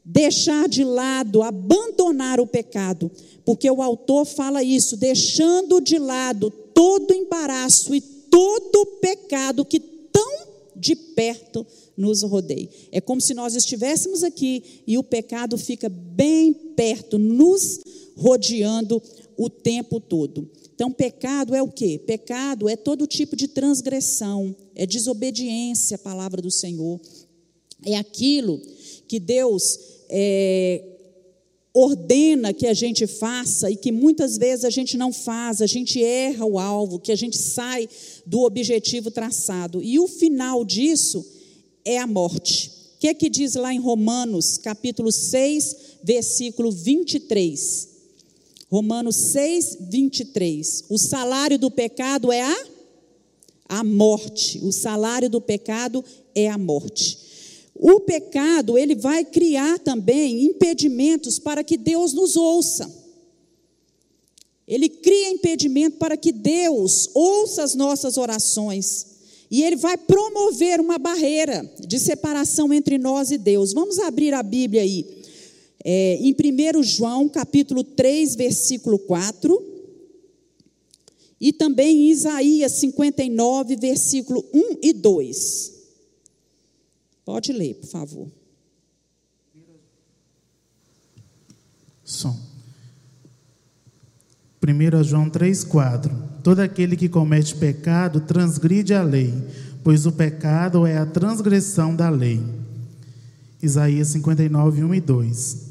[0.04, 3.10] deixar de lado, abandonar o pecado,
[3.44, 10.48] porque o autor fala isso, deixando de lado todo embaraço e todo pecado que tão
[10.74, 12.68] de perto nos rodeia.
[12.90, 17.80] É como se nós estivéssemos aqui e o pecado fica bem perto, nos
[18.16, 19.02] rodeando
[19.36, 20.48] o tempo todo.
[20.78, 22.00] Então, pecado é o quê?
[22.06, 27.00] Pecado é todo tipo de transgressão, é desobediência à palavra do Senhor,
[27.84, 28.62] é aquilo
[29.08, 29.76] que Deus
[30.08, 30.84] é,
[31.74, 36.00] ordena que a gente faça e que muitas vezes a gente não faz, a gente
[36.00, 37.88] erra o alvo, que a gente sai
[38.24, 39.82] do objetivo traçado.
[39.82, 41.26] E o final disso
[41.84, 42.70] é a morte.
[42.94, 47.97] O que é que diz lá em Romanos, capítulo 6, versículo 23?
[48.70, 50.84] Romanos 6, 23.
[50.90, 52.66] O salário do pecado é a,
[53.68, 54.60] a morte.
[54.62, 56.04] O salário do pecado
[56.34, 57.18] é a morte.
[57.74, 62.92] O pecado, ele vai criar também impedimentos para que Deus nos ouça.
[64.66, 69.06] Ele cria impedimento para que Deus ouça as nossas orações.
[69.50, 73.72] E ele vai promover uma barreira de separação entre nós e Deus.
[73.72, 75.17] Vamos abrir a Bíblia aí.
[75.84, 79.66] É, em 1 João, capítulo 3, versículo 4.
[81.40, 85.72] E também em Isaías 59, versículo 1 e 2.
[87.24, 88.28] Pode ler, por favor.
[92.04, 92.36] Som.
[94.60, 96.10] 1 João 3,4
[96.42, 99.32] Todo aquele que comete pecado transgride a lei,
[99.84, 102.40] pois o pecado é a transgressão da lei.
[103.62, 105.67] Isaías 59, 1 e 2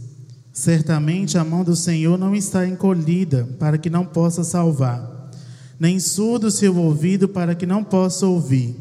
[0.57, 5.31] Certamente a mão do Senhor não está encolhida para que não possa salvar,
[5.79, 8.75] nem surdo seu ouvido para que não possa ouvir.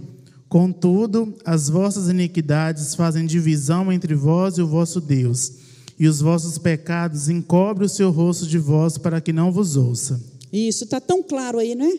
[0.49, 5.53] Contudo, as vossas iniquidades fazem divisão entre vós e o vosso Deus,
[5.99, 10.19] e os vossos pecados encobrem o seu rosto de vós para que não vos ouça.
[10.51, 11.93] Isso, está tão claro aí, né?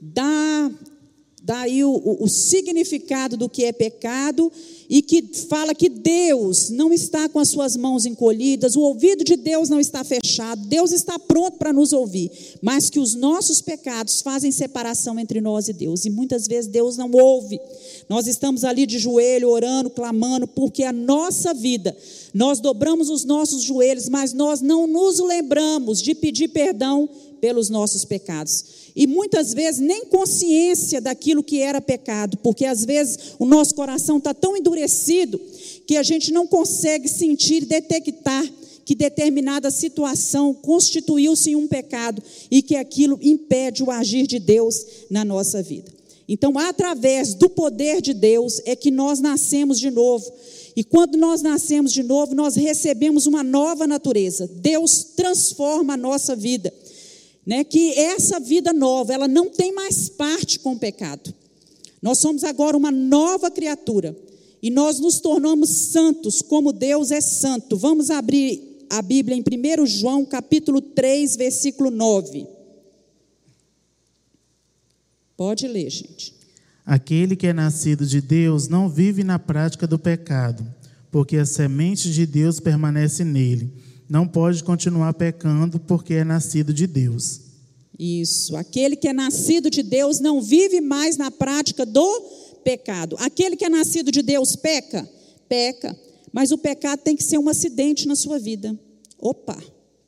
[0.00, 0.70] Dá,
[1.44, 4.50] dá aí o, o, o significado do que é pecado
[4.88, 9.36] e que fala que Deus não está com as suas mãos encolhidas, o ouvido de
[9.36, 12.30] Deus não está fechado, Deus está pronto para nos ouvir,
[12.62, 16.96] mas que os nossos pecados fazem separação entre nós e Deus, e muitas vezes Deus
[16.96, 17.60] não ouve.
[18.08, 21.94] Nós estamos ali de joelho, orando, clamando, porque a nossa vida,
[22.32, 27.08] nós dobramos os nossos joelhos, mas nós não nos lembramos de pedir perdão
[27.40, 28.64] pelos nossos pecados.
[28.94, 34.18] E muitas vezes nem consciência daquilo que era pecado, porque às vezes o nosso coração
[34.18, 35.40] está tão endurecido
[35.86, 38.44] que a gente não consegue sentir detectar
[38.84, 45.26] que determinada situação constituiu-se um pecado e que aquilo impede o agir de Deus na
[45.26, 45.92] nossa vida.
[46.26, 50.30] Então, através do poder de Deus é que nós nascemos de novo.
[50.74, 54.46] E quando nós nascemos de novo, nós recebemos uma nova natureza.
[54.46, 56.72] Deus transforma a nossa vida
[57.48, 61.32] né, que essa vida nova, ela não tem mais parte com o pecado.
[62.02, 64.14] Nós somos agora uma nova criatura
[64.62, 67.74] e nós nos tornamos santos como Deus é santo.
[67.74, 72.46] Vamos abrir a Bíblia em 1 João, capítulo 3, versículo 9.
[75.34, 76.34] Pode ler, gente.
[76.84, 80.66] Aquele que é nascido de Deus não vive na prática do pecado,
[81.10, 83.72] porque a semente de Deus permanece nele.
[84.08, 87.40] Não pode continuar pecando porque é nascido de Deus.
[87.98, 88.56] Isso.
[88.56, 92.20] Aquele que é nascido de Deus não vive mais na prática do
[92.64, 93.16] pecado.
[93.18, 95.08] Aquele que é nascido de Deus peca?
[95.48, 95.98] Peca.
[96.32, 98.78] Mas o pecado tem que ser um acidente na sua vida.
[99.18, 99.58] Opa,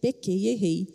[0.01, 0.89] pequei, errei.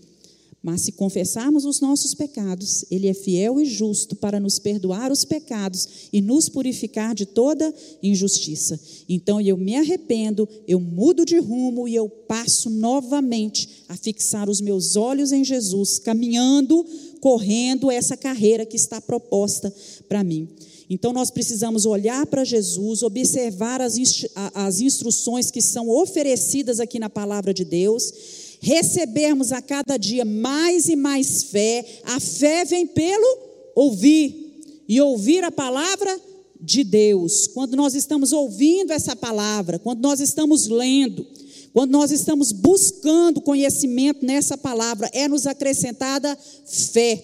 [0.65, 5.23] Mas se confessarmos os nossos pecados, Ele é fiel e justo para nos perdoar os
[5.23, 8.79] pecados e nos purificar de toda injustiça.
[9.07, 14.59] Então eu me arrependo, eu mudo de rumo e eu passo novamente a fixar os
[14.59, 16.83] meus olhos em Jesus, caminhando,
[17.21, 19.71] correndo essa carreira que está proposta
[20.09, 20.49] para mim.
[20.89, 27.53] Então nós precisamos olhar para Jesus, observar as, instruções que são oferecidas aqui na palavra
[27.53, 31.85] de Deus recebermos a cada dia mais e mais fé.
[32.03, 33.37] A fé vem pelo
[33.75, 36.19] ouvir e ouvir a palavra
[36.59, 37.45] de Deus.
[37.45, 41.27] Quando nós estamos ouvindo essa palavra, quando nós estamos lendo,
[41.73, 47.23] quando nós estamos buscando conhecimento nessa palavra, é nos acrescentada fé,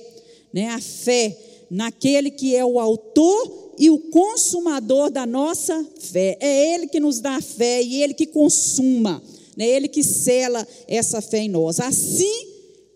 [0.53, 0.67] né?
[0.67, 1.35] A fé
[1.71, 6.37] naquele que é o autor e o consumador da nossa fé.
[6.39, 9.23] É ele que nos dá fé e ele que consuma.
[9.57, 11.79] É Ele que cela essa fé em nós.
[11.79, 12.47] Assim,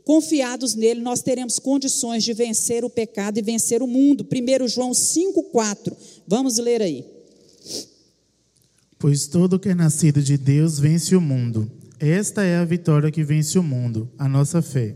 [0.04, 4.26] confiados nele, nós teremos condições de vencer o pecado e vencer o mundo.
[4.26, 5.94] 1 João 5,4.
[6.28, 7.06] Vamos ler aí.
[8.98, 11.70] Pois todo que é nascido de Deus vence o mundo.
[12.00, 14.96] Esta é a vitória que vence o mundo, a nossa fé.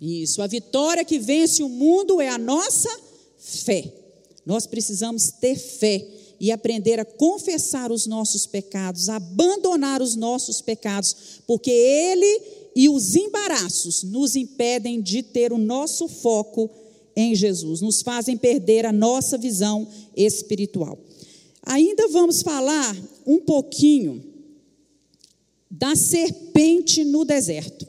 [0.00, 2.88] Isso, a vitória que vence o mundo é a nossa
[3.38, 3.92] fé.
[4.46, 6.06] Nós precisamos ter fé
[6.40, 12.42] e aprender a confessar os nossos pecados, abandonar os nossos pecados, porque Ele
[12.74, 16.70] e os embaraços nos impedem de ter o nosso foco
[17.16, 20.96] em Jesus, nos fazem perder a nossa visão espiritual.
[21.64, 22.96] Ainda vamos falar
[23.26, 24.22] um pouquinho
[25.70, 27.86] da serpente no deserto.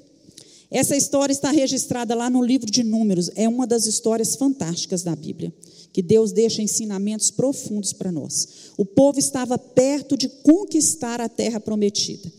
[0.72, 5.16] Essa história está registrada lá no livro de Números, é uma das histórias fantásticas da
[5.16, 5.54] Bíblia
[6.00, 8.72] que Deus deixa ensinamentos profundos para nós.
[8.78, 12.32] O povo estava perto de conquistar a terra prometida.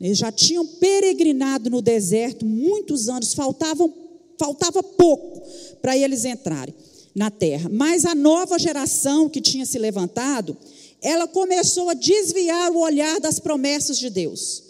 [0.00, 3.92] Eles já tinham peregrinado no deserto muitos anos, faltavam,
[4.38, 5.42] faltava pouco
[5.80, 6.72] para eles entrarem
[7.12, 7.68] na terra.
[7.68, 10.56] Mas a nova geração que tinha se levantado,
[11.00, 14.62] ela começou a desviar o olhar das promessas de Deus.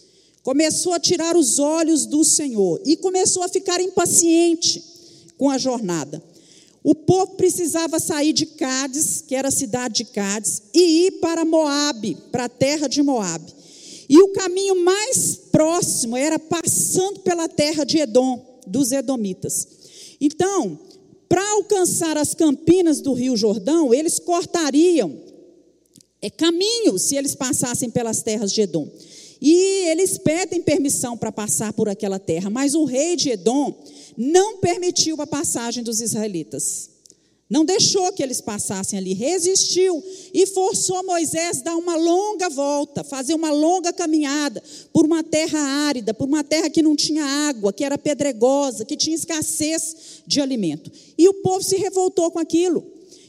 [0.42, 4.82] Começou a tirar os olhos do Senhor e começou a ficar impaciente
[5.36, 6.31] com a jornada.
[6.84, 11.44] O povo precisava sair de Cádiz, que era a cidade de Cádiz, e ir para
[11.44, 13.52] Moabe, para a terra de Moabe.
[14.08, 19.66] E o caminho mais próximo era passando pela terra de Edom, dos edomitas.
[20.20, 20.78] Então,
[21.28, 25.16] para alcançar as campinas do Rio Jordão, eles cortariam
[26.20, 28.88] é, caminho se eles passassem pelas terras de Edom.
[29.44, 33.74] E eles pedem permissão para passar por aquela terra, mas o rei de Edom
[34.16, 36.90] não permitiu a passagem dos israelitas.
[37.50, 40.00] Não deixou que eles passassem ali, resistiu
[40.32, 45.58] e forçou Moisés a dar uma longa volta, fazer uma longa caminhada por uma terra
[45.58, 50.40] árida, por uma terra que não tinha água, que era pedregosa, que tinha escassez de
[50.40, 50.88] alimento.
[51.18, 52.82] E o povo se revoltou com aquilo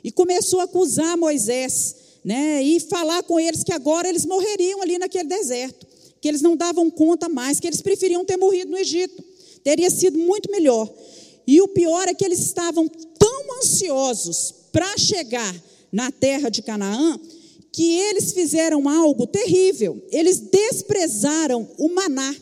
[0.04, 4.98] e começou a acusar Moisés, né, e falar com eles que agora eles morreriam ali
[4.98, 5.86] naquele deserto,
[6.24, 9.22] que eles não davam conta mais, que eles preferiam ter morrido no Egito.
[9.62, 10.90] Teria sido muito melhor.
[11.46, 15.54] E o pior é que eles estavam tão ansiosos para chegar
[15.92, 17.20] na terra de Canaã
[17.74, 20.02] que eles fizeram algo terrível.
[20.14, 22.34] Eles desprezaram o maná,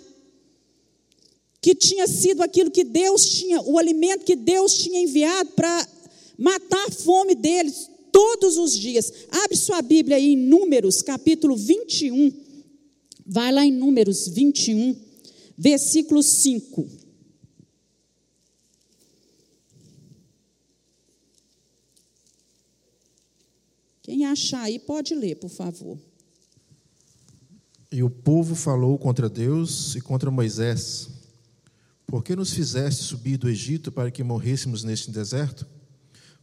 [1.60, 5.88] que tinha sido aquilo que Deus tinha, o alimento que Deus tinha enviado para
[6.38, 9.12] matar a fome deles todos os dias.
[9.32, 12.51] Abre sua Bíblia aí em Números, capítulo 21.
[13.26, 14.96] Vai lá em Números 21,
[15.58, 17.02] versículo 5.
[24.02, 25.98] Quem achar aí pode ler, por favor.
[27.92, 31.10] E o povo falou contra Deus e contra Moisés:
[32.08, 35.68] Por que nos fizeste subir do Egito para que morrêssemos neste deserto?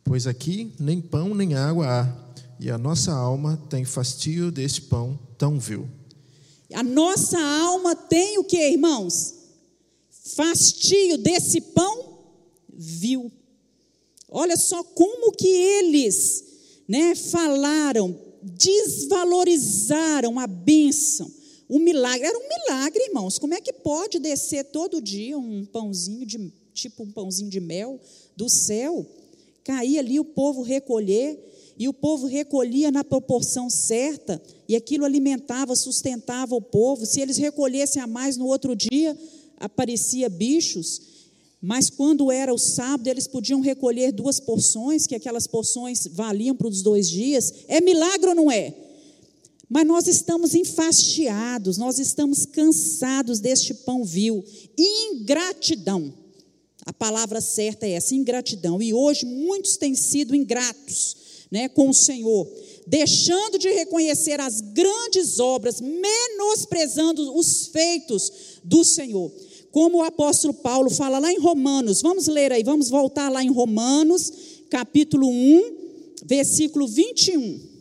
[0.04, 2.28] Pois aqui nem pão nem água há,
[2.60, 5.88] e a nossa alma tem fastio deste pão tão vil.
[6.74, 9.34] A nossa alma tem o que, irmãos?
[10.10, 12.18] Fastio desse pão
[12.70, 13.32] vil.
[14.28, 16.44] Olha só como que eles
[16.86, 21.30] né, falaram, desvalorizaram a bênção,
[21.68, 22.26] o milagre.
[22.26, 23.38] Era um milagre, irmãos.
[23.38, 27.98] Como é que pode descer todo dia um pãozinho de tipo um pãozinho de mel
[28.36, 29.06] do céu?
[29.64, 31.38] Cair ali o povo recolher
[31.78, 37.06] e o povo recolhia na proporção certa, e aquilo alimentava, sustentava o povo.
[37.06, 39.16] Se eles recolhessem a mais no outro dia,
[39.58, 41.00] aparecia bichos.
[41.62, 46.66] Mas quando era o sábado, eles podiam recolher duas porções, que aquelas porções valiam para
[46.66, 47.54] os dois dias.
[47.68, 48.74] É milagre ou não é?
[49.68, 54.44] Mas nós estamos enfastiados, nós estamos cansados deste pão vil.
[54.76, 56.12] Ingratidão.
[56.84, 58.82] A palavra certa é essa, ingratidão.
[58.82, 62.46] E hoje muitos têm sido ingratos né, com o Senhor,
[62.86, 69.32] deixando de reconhecer as grandes obras, menosprezando os feitos do Senhor.
[69.70, 73.50] Como o apóstolo Paulo fala lá em Romanos, vamos ler aí, vamos voltar lá em
[73.50, 74.32] Romanos,
[74.70, 75.76] capítulo 1,
[76.24, 77.78] versículo 21.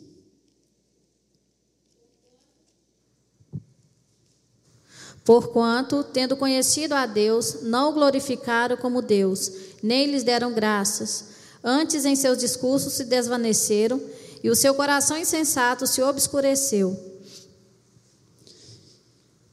[5.24, 9.52] Porquanto, tendo conhecido a Deus, não o glorificaram como Deus,
[9.84, 11.37] nem lhes deram graças
[11.70, 14.02] Antes, em seus discursos se desvaneceram
[14.42, 16.98] e o seu coração insensato se obscureceu.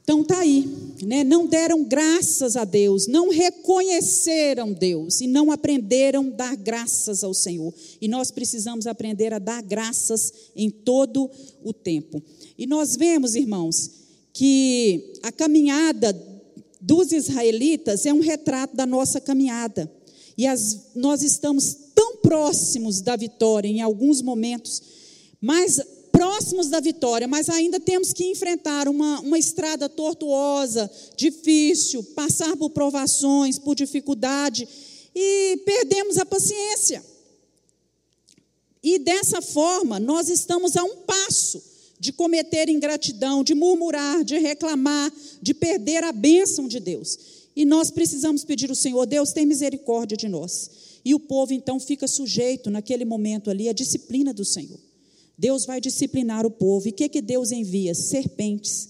[0.01, 0.65] Então tá aí,
[1.03, 1.25] né?
[1.25, 7.33] Não deram graças a Deus, não reconheceram Deus e não aprenderam a dar graças ao
[7.33, 7.73] Senhor.
[7.99, 11.29] E nós precisamos aprender a dar graças em todo
[11.65, 12.23] o tempo.
[12.57, 13.91] E nós vemos, irmãos,
[14.31, 16.17] que a caminhada
[16.79, 19.91] dos israelitas é um retrato da nossa caminhada.
[20.37, 21.84] E as, nós estamos
[22.25, 24.81] próximos da vitória em alguns momentos,
[25.39, 25.79] mas
[26.11, 32.71] próximos da vitória, mas ainda temos que enfrentar uma, uma estrada tortuosa, difícil, passar por
[32.71, 34.67] provações, por dificuldade,
[35.13, 37.03] e perdemos a paciência.
[38.81, 41.61] E dessa forma, nós estamos a um passo
[41.99, 45.11] de cometer ingratidão, de murmurar, de reclamar,
[45.41, 47.17] de perder a bênção de Deus.
[47.55, 50.84] E nós precisamos pedir ao Senhor, Deus, tem misericórdia de nós.
[51.05, 54.79] E o povo então fica sujeito, naquele momento ali, à disciplina do Senhor.
[55.37, 56.87] Deus vai disciplinar o povo.
[56.87, 57.93] E o que, que Deus envia?
[57.93, 58.89] Serpentes,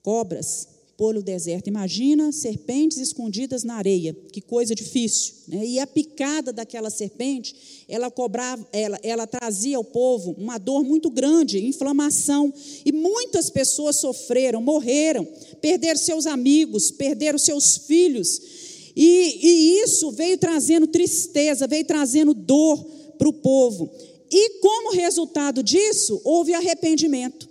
[0.00, 1.68] cobras, pelo deserto.
[1.68, 5.34] Imagina serpentes escondidas na areia, que coisa difícil.
[5.48, 5.66] Né?
[5.66, 11.10] E a picada daquela serpente, ela cobrava, ela, ela trazia ao povo uma dor muito
[11.10, 12.52] grande, inflamação.
[12.84, 15.26] E muitas pessoas sofreram, morreram,
[15.60, 18.65] perderam seus amigos, perderam seus filhos.
[18.96, 22.82] E, e isso veio trazendo tristeza, veio trazendo dor
[23.18, 23.90] para o povo.
[24.30, 27.46] E como resultado disso, houve arrependimento.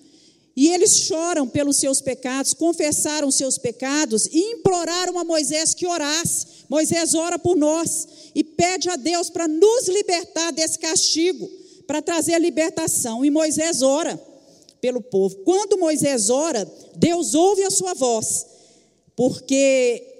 [0.55, 6.47] E eles choram pelos seus pecados, confessaram seus pecados e imploraram a Moisés que orasse.
[6.69, 11.47] Moisés ora por nós e pede a Deus para nos libertar desse castigo,
[11.85, 13.23] para trazer a libertação.
[13.23, 14.19] E Moisés ora
[14.79, 15.35] pelo povo.
[15.43, 16.65] Quando Moisés ora,
[16.95, 18.45] Deus ouve a sua voz,
[19.13, 20.14] porque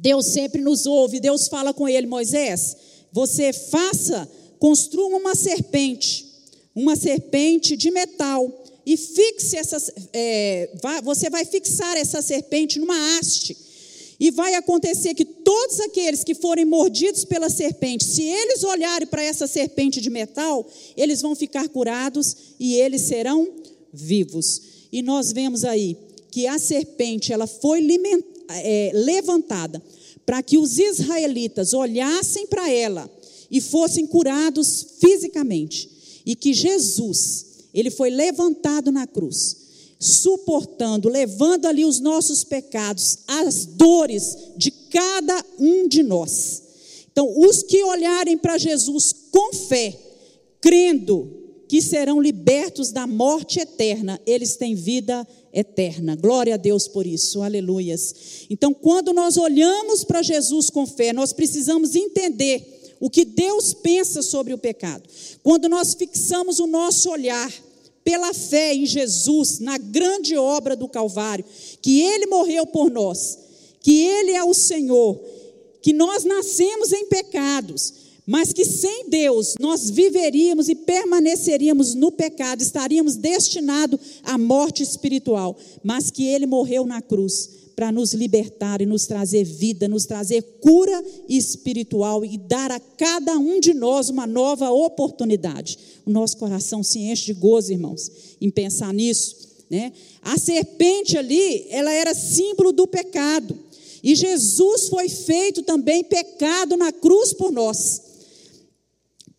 [0.00, 1.20] Deus sempre nos ouve.
[1.20, 2.76] Deus fala com ele: Moisés,
[3.12, 4.28] você faça,
[4.58, 6.26] construa uma serpente,
[6.74, 9.76] uma serpente de metal e fixe essa,
[10.12, 10.70] é,
[11.02, 13.56] você vai fixar essa serpente numa haste.
[14.18, 19.22] E vai acontecer que todos aqueles que forem mordidos pela serpente, se eles olharem para
[19.22, 23.48] essa serpente de metal, eles vão ficar curados e eles serão
[23.92, 24.60] vivos.
[24.92, 25.96] E nós vemos aí
[26.30, 27.80] que a serpente ela foi
[28.58, 29.82] é, levantada
[30.24, 33.10] para que os israelitas olhassem para ela
[33.50, 35.90] e fossem curados fisicamente.
[36.24, 39.56] E que Jesus ele foi levantado na cruz,
[39.98, 46.62] suportando, levando ali os nossos pecados, as dores de cada um de nós.
[47.12, 49.98] Então, os que olharem para Jesus com fé,
[50.60, 51.39] crendo
[51.70, 56.16] que serão libertos da morte eterna, eles têm vida eterna.
[56.16, 58.44] Glória a Deus por isso, aleluias.
[58.50, 64.20] Então, quando nós olhamos para Jesus com fé, nós precisamos entender o que Deus pensa
[64.20, 65.04] sobre o pecado.
[65.44, 67.52] Quando nós fixamos o nosso olhar
[68.02, 71.44] pela fé em Jesus, na grande obra do Calvário,
[71.80, 73.38] que Ele morreu por nós,
[73.80, 75.20] que Ele é o Senhor,
[75.80, 77.99] que nós nascemos em pecados,
[78.30, 85.56] mas que sem Deus nós viveríamos e permaneceríamos no pecado, estaríamos destinados à morte espiritual,
[85.82, 90.42] mas que Ele morreu na cruz para nos libertar e nos trazer vida, nos trazer
[90.60, 95.76] cura espiritual e dar a cada um de nós uma nova oportunidade.
[96.06, 99.34] O nosso coração se enche de gozo, irmãos, em pensar nisso.
[99.68, 99.92] Né?
[100.22, 103.58] A serpente ali, ela era símbolo do pecado.
[104.04, 108.09] E Jesus foi feito também pecado na cruz por nós.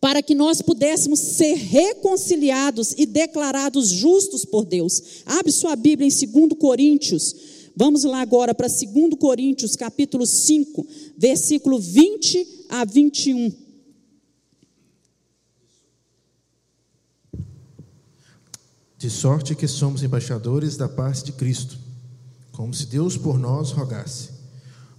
[0.02, 5.22] Para que nós pudéssemos ser reconciliados e declarados justos por Deus.
[5.24, 7.36] Abre sua Bíblia em 2 Coríntios.
[7.76, 10.84] Vamos lá agora para 2 Coríntios, capítulo 5,
[11.16, 13.52] versículo 20 a 21.
[18.98, 21.78] De sorte que somos embaixadores da parte de Cristo,
[22.50, 24.30] como se Deus por nós rogasse.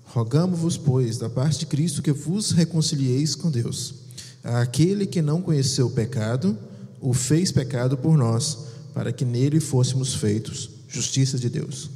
[0.05, 4.02] Rogamo-vos, pois, da parte de Cristo, que vos reconcilieis com Deus.
[4.43, 6.57] Aquele que não conheceu o pecado,
[6.99, 8.57] o fez pecado por nós,
[8.93, 11.89] para que nele fôssemos feitos justiça de Deus.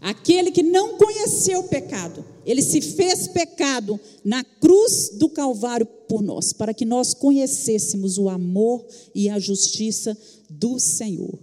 [0.00, 6.22] Aquele que não conheceu o pecado, ele se fez pecado na cruz do Calvário por
[6.22, 10.16] nós, para que nós conhecêssemos o amor e a justiça
[10.48, 11.36] do Senhor.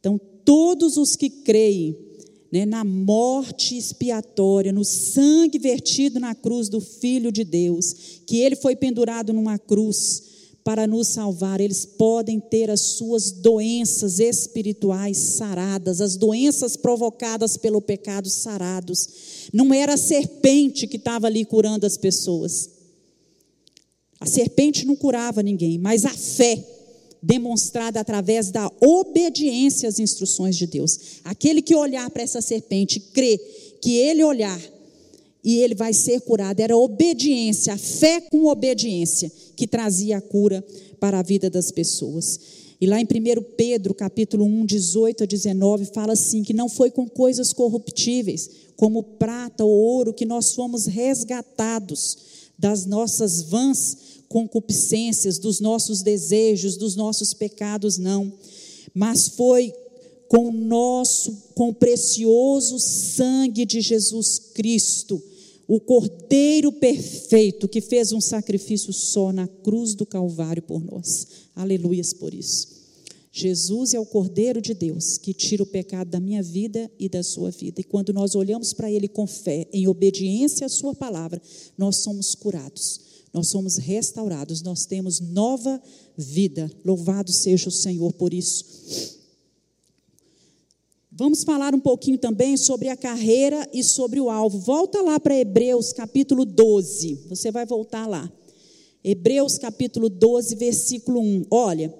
[0.00, 1.96] Então, todos os que creem
[2.54, 7.92] né, na morte expiatória, no sangue vertido na cruz do Filho de Deus,
[8.24, 10.22] que ele foi pendurado numa cruz
[10.62, 17.82] para nos salvar, eles podem ter as suas doenças espirituais saradas, as doenças provocadas pelo
[17.82, 19.08] pecado sarados.
[19.52, 22.70] Não era a serpente que estava ali curando as pessoas.
[24.20, 26.64] A serpente não curava ninguém, mas a fé
[27.24, 31.20] demonstrada através da obediência às instruções de Deus.
[31.24, 33.38] Aquele que olhar para essa serpente, crê
[33.80, 34.60] que ele olhar
[35.42, 40.20] e ele vai ser curado, era a obediência, a fé com obediência que trazia a
[40.20, 40.64] cura
[41.00, 42.40] para a vida das pessoas.
[42.80, 46.90] E lá em 1 Pedro, capítulo 1, 18 a 19, fala assim: que não foi
[46.90, 52.18] com coisas corruptíveis, como prata ou ouro, que nós fomos resgatados
[52.58, 58.32] das nossas vãs concupiscências, dos nossos desejos, dos nossos pecados, não.
[58.92, 59.72] Mas foi
[60.26, 65.22] com o nosso, com o precioso sangue de Jesus Cristo,
[65.68, 71.28] o Cordeiro perfeito que fez um sacrifício só na cruz do Calvário por nós.
[71.54, 72.74] Aleluias por isso.
[73.30, 77.22] Jesus é o Cordeiro de Deus que tira o pecado da minha vida e da
[77.22, 77.80] sua vida.
[77.80, 81.40] E quando nós olhamos para Ele com fé, em obediência à Sua palavra,
[81.78, 85.82] nós somos curados nós somos restaurados, nós temos nova
[86.16, 86.70] vida.
[86.84, 88.64] Louvado seja o Senhor por isso.
[91.10, 94.60] Vamos falar um pouquinho também sobre a carreira e sobre o alvo.
[94.60, 97.26] Volta lá para Hebreus capítulo 12.
[97.28, 98.32] Você vai voltar lá.
[99.02, 101.46] Hebreus capítulo 12, versículo 1.
[101.50, 101.92] Olha,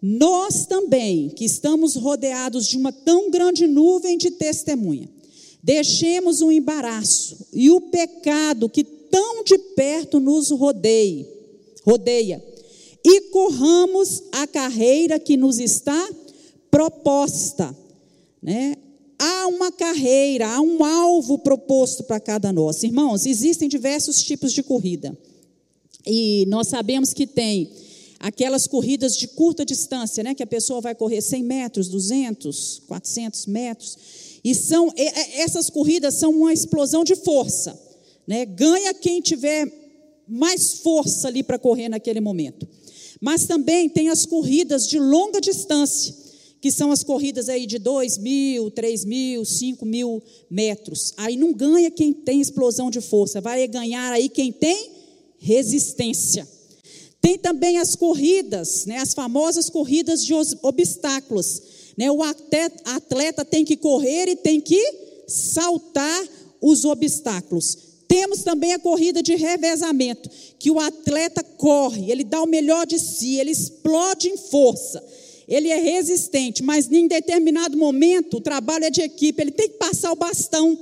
[0.00, 5.08] nós também, que estamos rodeados de uma tão grande nuvem de testemunha,
[5.62, 11.26] deixemos o embaraço e o pecado que tão de perto nos rodeie,
[11.84, 12.42] rodeia,
[13.04, 16.10] e corramos a carreira que nos está
[16.70, 17.76] proposta,
[18.42, 18.76] né?
[19.18, 22.82] Há uma carreira, há um alvo proposto para cada nós.
[22.84, 25.16] Irmãos, existem diversos tipos de corrida.
[26.06, 27.68] E nós sabemos que tem
[28.20, 33.46] aquelas corridas de curta distância, né, que a pessoa vai correr 100 metros, 200, 400
[33.46, 33.98] metros.
[34.44, 34.92] E são
[35.34, 37.87] essas corridas são uma explosão de força.
[38.28, 38.44] Né?
[38.44, 39.72] Ganha quem tiver
[40.28, 42.68] mais força ali para correr naquele momento.
[43.18, 46.14] Mas também tem as corridas de longa distância,
[46.60, 51.14] que são as corridas aí de 2 mil, 3 mil, 5 mil metros.
[51.16, 54.90] Aí não ganha quem tem explosão de força, vai ganhar aí quem tem
[55.38, 56.46] resistência.
[57.22, 61.62] Tem também as corridas, né, as famosas corridas de obstáculos.
[61.96, 64.80] Né, o atleta tem que correr e tem que
[65.26, 66.28] saltar
[66.60, 67.87] os obstáculos.
[68.08, 72.98] Temos também a corrida de revezamento, que o atleta corre, ele dá o melhor de
[72.98, 75.04] si, ele explode em força.
[75.46, 79.76] Ele é resistente, mas em determinado momento o trabalho é de equipe, ele tem que
[79.76, 80.76] passar o bastão.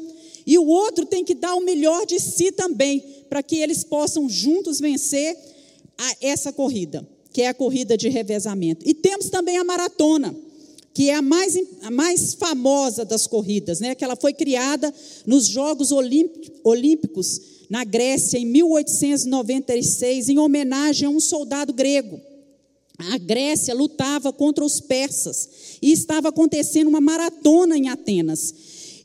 [0.46, 4.28] E o outro tem que dar o melhor de si também, para que eles possam
[4.28, 5.36] juntos vencer
[6.20, 8.88] essa corrida, que é a corrida de revezamento.
[8.88, 10.45] E temos também a maratona
[10.96, 13.94] que é a mais, a mais famosa das corridas, né?
[13.94, 14.90] que ela foi criada
[15.26, 22.18] nos Jogos Olímpicos na Grécia em 1896, em homenagem a um soldado grego.
[22.96, 28.54] A Grécia lutava contra os persas e estava acontecendo uma maratona em Atenas.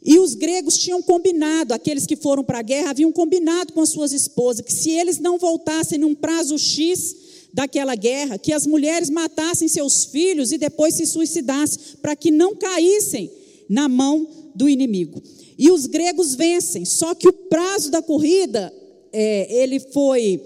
[0.02, 3.90] E os gregos tinham combinado, aqueles que foram para a guerra haviam combinado com as
[3.90, 9.10] suas esposas que se eles não voltassem num prazo X, daquela guerra, que as mulheres
[9.10, 13.30] matassem seus filhos e depois se suicidassem, para que não caíssem
[13.70, 15.22] na mão do inimigo.
[15.58, 18.74] E os gregos vencem, só que o prazo da corrida,
[19.14, 20.42] é, ele foi,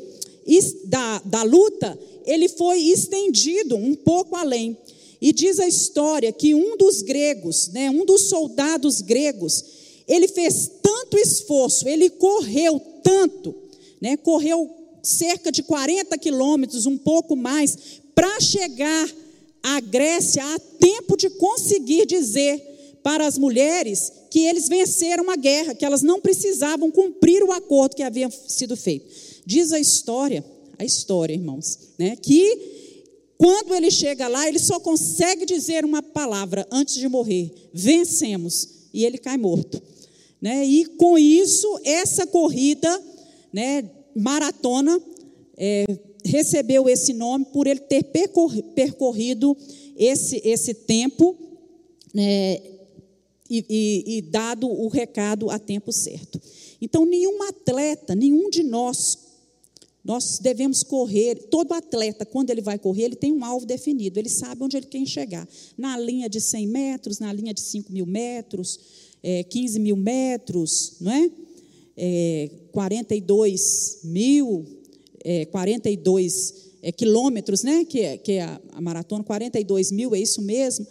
[0.86, 4.78] da, da luta, ele foi estendido um pouco além.
[5.22, 9.64] E diz a história que um dos gregos, né, um dos soldados gregos,
[10.08, 13.56] ele fez tanto esforço, ele correu tanto,
[14.02, 14.70] né, correu
[15.06, 17.78] cerca de 40 quilômetros, um pouco mais,
[18.14, 19.10] para chegar
[19.64, 25.76] à Grécia a tempo de conseguir dizer para as mulheres que eles venceram a guerra,
[25.76, 29.06] que elas não precisavam cumprir o acordo que havia sido feito.
[29.46, 30.44] Diz a história,
[30.78, 32.76] a história, irmãos, né, que
[33.38, 39.06] quando ele chega lá, ele só consegue dizer uma palavra antes de morrer: vencemos, e
[39.06, 39.82] ele cai morto.
[40.42, 40.66] Né?
[40.66, 43.04] E com isso, essa corrida
[43.52, 43.84] né,
[44.16, 45.00] maratona
[45.58, 45.86] é,
[46.24, 49.56] recebeu esse nome por ele ter percorrido
[49.96, 51.38] esse, esse tempo
[52.14, 52.62] né,
[53.50, 56.42] e, e, e dado o recado a tempo certo.
[56.82, 59.18] Então, nenhum atleta, nenhum de nós,
[60.04, 61.36] nós devemos correr.
[61.50, 64.88] Todo atleta, quando ele vai correr, ele tem um alvo definido, ele sabe onde ele
[64.88, 65.48] quer chegar.
[65.78, 68.80] Na linha de 100 metros, na linha de 5 mil metros,
[69.22, 71.32] é, 15 mil metros, não é?
[71.98, 74.66] É 42 mil,
[75.24, 77.86] é, 42 é, quilômetros, né?
[77.86, 80.86] Que é, que é a, a maratona, 42 mil, é isso mesmo.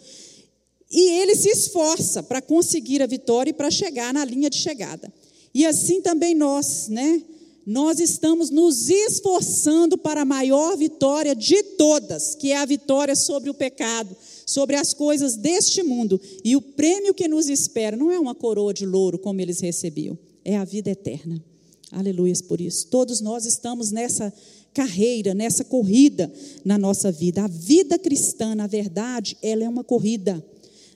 [0.91, 5.11] E ele se esforça para conseguir a vitória e para chegar na linha de chegada.
[5.53, 7.21] E assim também nós, né?
[7.65, 13.49] Nós estamos nos esforçando para a maior vitória de todas, que é a vitória sobre
[13.49, 16.21] o pecado, sobre as coisas deste mundo.
[16.43, 20.15] E o prêmio que nos espera não é uma coroa de louro como eles recebiam,
[20.45, 21.43] é a vida eterna.
[21.91, 22.87] Aleluias por isso.
[22.87, 24.31] Todos nós estamos nessa
[24.73, 26.31] carreira, nessa corrida
[26.63, 27.43] na nossa vida.
[27.43, 30.45] A vida cristã, na verdade, ela é uma corrida.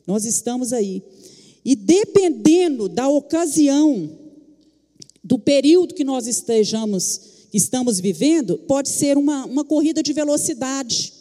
[0.05, 1.01] Nós estamos aí.
[1.65, 4.09] E dependendo da ocasião,
[5.23, 7.21] do período que nós estejamos,
[7.53, 11.13] estamos vivendo, pode ser uma, uma corrida de velocidade,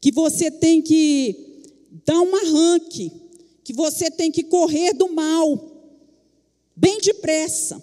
[0.00, 1.36] que você tem que
[2.04, 3.12] dar um arranque,
[3.62, 5.71] que você tem que correr do mal,
[6.76, 7.82] bem depressa,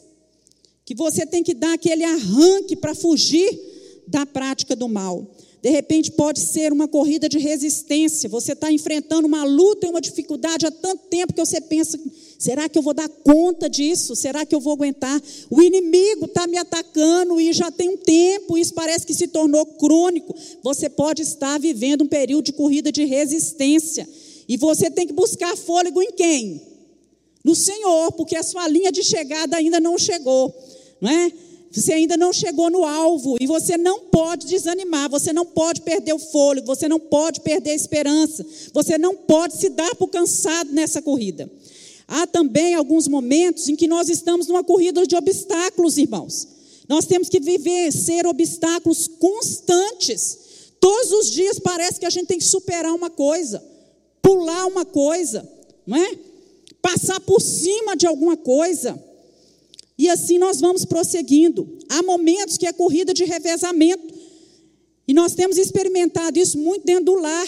[0.85, 3.49] que você tem que dar aquele arranque para fugir
[4.07, 5.27] da prática do mal.
[5.61, 8.29] De repente pode ser uma corrida de resistência.
[8.29, 11.99] Você está enfrentando uma luta e uma dificuldade há tanto tempo que você pensa:
[12.37, 14.15] será que eu vou dar conta disso?
[14.15, 15.21] Será que eu vou aguentar?
[15.49, 19.65] O inimigo está me atacando e já tem um tempo, isso parece que se tornou
[19.65, 20.33] crônico.
[20.63, 24.07] Você pode estar vivendo um período de corrida de resistência.
[24.47, 26.68] E você tem que buscar fôlego em quem?
[27.43, 30.53] No Senhor, porque a sua linha de chegada ainda não chegou.
[31.01, 31.31] Não é?
[31.71, 36.13] Você ainda não chegou no alvo e você não pode desanimar, você não pode perder
[36.13, 40.71] o fôlego, você não pode perder a esperança, você não pode se dar por cansado
[40.71, 41.49] nessa corrida.
[42.07, 46.47] Há também alguns momentos em que nós estamos numa corrida de obstáculos, irmãos.
[46.87, 50.39] Nós temos que viver, ser obstáculos constantes.
[50.79, 53.63] Todos os dias parece que a gente tem que superar uma coisa,
[54.23, 55.47] pular uma coisa,
[55.85, 56.17] não é?
[56.81, 59.01] Passar por cima de alguma coisa.
[59.97, 61.77] E assim nós vamos prosseguindo.
[61.89, 64.13] Há momentos que é corrida de revezamento.
[65.07, 67.47] E nós temos experimentado isso muito dentro do lar.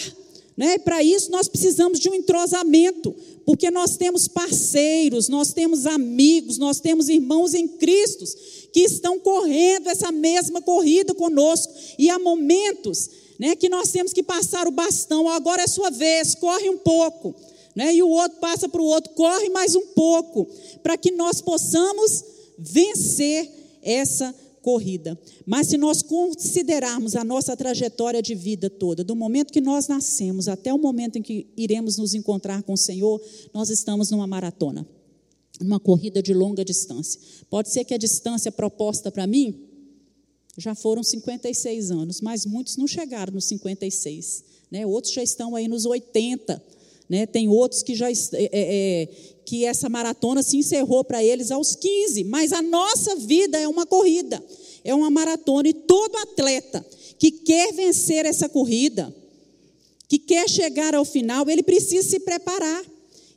[0.56, 0.78] Né?
[0.78, 3.14] Para isso nós precisamos de um entrosamento,
[3.46, 8.24] porque nós temos parceiros, nós temos amigos, nós temos irmãos em Cristo
[8.72, 11.72] que estão correndo essa mesma corrida conosco.
[11.98, 13.08] E há momentos
[13.38, 15.28] né, que nós temos que passar o bastão.
[15.28, 17.34] Agora é sua vez, corre um pouco.
[17.74, 17.94] Né?
[17.94, 20.48] E o outro passa para o outro, corre mais um pouco,
[20.82, 22.24] para que nós possamos
[22.58, 23.50] vencer
[23.82, 25.18] essa corrida.
[25.44, 30.48] Mas se nós considerarmos a nossa trajetória de vida toda, do momento que nós nascemos
[30.48, 33.20] até o momento em que iremos nos encontrar com o Senhor,
[33.52, 34.86] nós estamos numa maratona,
[35.60, 37.20] numa corrida de longa distância.
[37.50, 39.68] Pode ser que a distância proposta para mim
[40.56, 44.86] já foram 56 anos, mas muitos não chegaram nos 56, né?
[44.86, 46.62] Outros já estão aí nos 80.
[47.12, 47.26] Né?
[47.26, 49.08] Tem outros que já é, é, é,
[49.44, 53.84] que essa maratona se encerrou para eles aos 15, mas a nossa vida é uma
[53.84, 54.42] corrida,
[54.82, 56.82] é uma maratona e todo atleta
[57.18, 59.14] que quer vencer essa corrida,
[60.08, 62.82] que quer chegar ao final, ele precisa se preparar.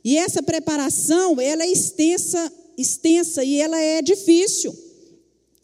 [0.02, 4.74] E essa preparação, ela é extensa, extensa e ela é difícil.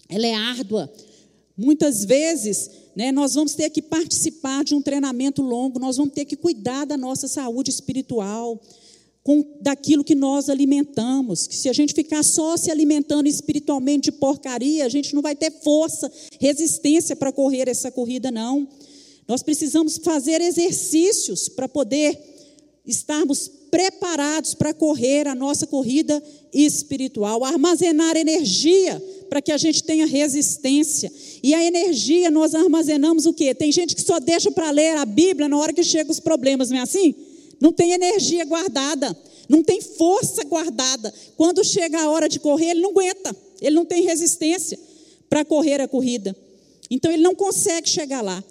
[0.06, 0.92] Ela é árdua.
[1.62, 6.24] Muitas vezes né, nós vamos ter que participar de um treinamento longo, nós vamos ter
[6.24, 8.60] que cuidar da nossa saúde espiritual,
[9.22, 11.46] com, daquilo que nós alimentamos.
[11.46, 15.36] Que se a gente ficar só se alimentando espiritualmente de porcaria, a gente não vai
[15.36, 16.10] ter força,
[16.40, 18.66] resistência para correr essa corrida, não.
[19.28, 22.18] Nós precisamos fazer exercícios para poder
[22.86, 26.22] estarmos preparados para correr a nossa corrida
[26.52, 31.10] espiritual, armazenar energia para que a gente tenha resistência.
[31.42, 33.54] E a energia nós armazenamos o quê?
[33.54, 36.70] Tem gente que só deixa para ler a Bíblia na hora que chegam os problemas,
[36.70, 37.14] não é assim?
[37.60, 39.16] Não tem energia guardada,
[39.48, 41.14] não tem força guardada.
[41.36, 44.78] Quando chega a hora de correr, ele não aguenta, ele não tem resistência
[45.30, 46.36] para correr a corrida.
[46.90, 48.44] Então ele não consegue chegar lá.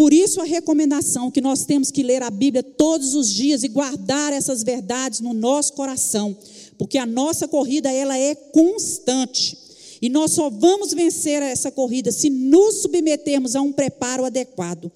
[0.00, 3.68] Por isso a recomendação que nós temos que ler a Bíblia todos os dias e
[3.68, 6.34] guardar essas verdades no nosso coração,
[6.78, 9.58] porque a nossa corrida ela é constante.
[10.00, 14.90] E nós só vamos vencer essa corrida se nos submetermos a um preparo adequado.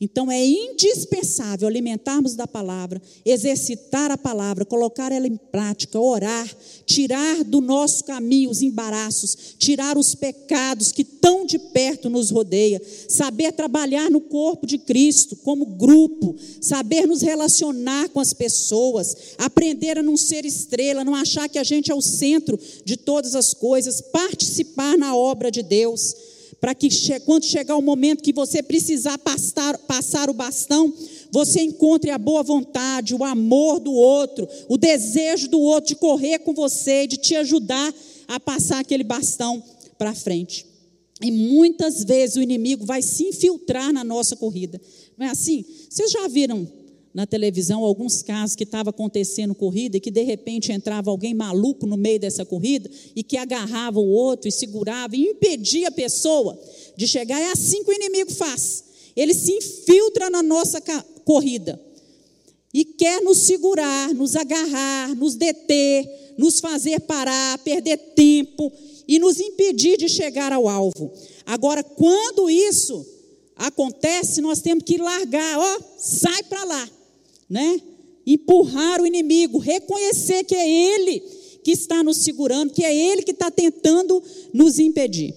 [0.00, 6.48] Então é indispensável alimentarmos da palavra, exercitar a palavra, colocar ela em prática, orar,
[6.86, 12.80] tirar do nosso caminho os embaraços, tirar os pecados que tão de perto nos rodeia,
[13.10, 19.98] saber trabalhar no corpo de Cristo como grupo, saber nos relacionar com as pessoas, aprender
[19.98, 23.52] a não ser estrela, não achar que a gente é o centro de todas as
[23.52, 26.29] coisas, participar na obra de Deus
[26.60, 26.88] para que
[27.20, 30.92] quando chegar o momento que você precisar passar, passar o bastão,
[31.32, 36.40] você encontre a boa vontade, o amor do outro, o desejo do outro de correr
[36.40, 37.94] com você, de te ajudar
[38.28, 39.62] a passar aquele bastão
[39.96, 40.66] para frente.
[41.22, 44.80] E muitas vezes o inimigo vai se infiltrar na nossa corrida.
[45.16, 45.64] Não é assim?
[45.88, 46.66] Vocês já viram
[47.12, 51.86] na televisão alguns casos que estava acontecendo corrida e que de repente entrava alguém maluco
[51.86, 56.58] no meio dessa corrida e que agarrava o outro e segurava e impedia a pessoa
[56.96, 57.40] de chegar.
[57.40, 58.84] É assim que o inimigo faz.
[59.16, 60.80] Ele se infiltra na nossa
[61.24, 61.80] corrida
[62.72, 68.72] e quer nos segurar, nos agarrar, nos deter, nos fazer parar, perder tempo
[69.08, 71.12] e nos impedir de chegar ao alvo.
[71.44, 73.04] Agora, quando isso
[73.56, 76.88] acontece, nós temos que largar, ó, sai para lá
[77.50, 77.80] né?
[78.24, 81.20] Empurrar o inimigo, reconhecer que é ele
[81.64, 84.22] que está nos segurando, que é ele que está tentando
[84.54, 85.34] nos impedir.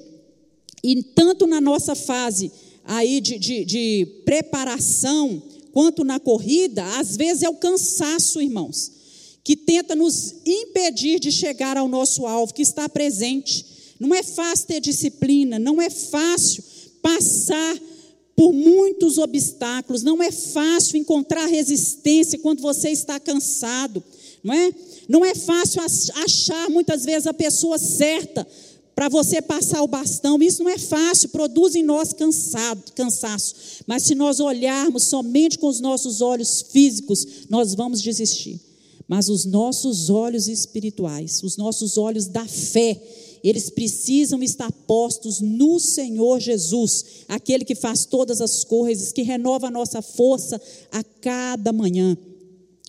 [0.84, 2.52] E tanto na nossa fase
[2.84, 5.42] aí de, de, de preparação,
[5.72, 8.92] quanto na corrida, às vezes é o cansaço, irmãos,
[9.44, 13.66] que tenta nos impedir de chegar ao nosso alvo, que está presente.
[14.00, 16.64] Não é fácil ter disciplina, não é fácil
[17.02, 17.78] passar
[18.36, 24.04] por muitos obstáculos, não é fácil encontrar resistência quando você está cansado,
[24.44, 24.72] não é?
[25.08, 25.82] Não é fácil
[26.16, 28.48] achar muitas vezes a pessoa certa
[28.96, 30.42] para você passar o bastão.
[30.42, 33.56] Isso não é fácil, produz em nós cansado, cansaço.
[33.88, 38.60] Mas se nós olharmos somente com os nossos olhos físicos, nós vamos desistir.
[39.08, 43.00] Mas os nossos olhos espirituais, os nossos olhos da fé,
[43.44, 49.68] eles precisam estar postos no Senhor Jesus, aquele que faz todas as coisas, que renova
[49.68, 52.18] a nossa força a cada manhã.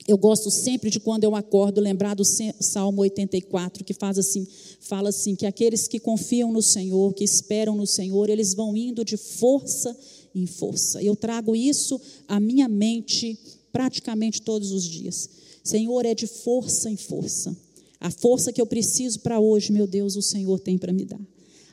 [0.07, 4.46] Eu gosto sempre de quando eu acordo lembrar do Salmo 84, que faz assim,
[4.80, 9.02] fala assim que aqueles que confiam no Senhor, que esperam no Senhor, eles vão indo
[9.02, 9.96] de força
[10.34, 11.02] em força.
[11.02, 11.98] Eu trago isso
[12.28, 13.38] à minha mente
[13.72, 15.28] praticamente todos os dias.
[15.62, 17.57] Senhor, é de força em força.
[18.05, 21.20] A força que eu preciso para hoje, meu Deus, o Senhor tem para me dar.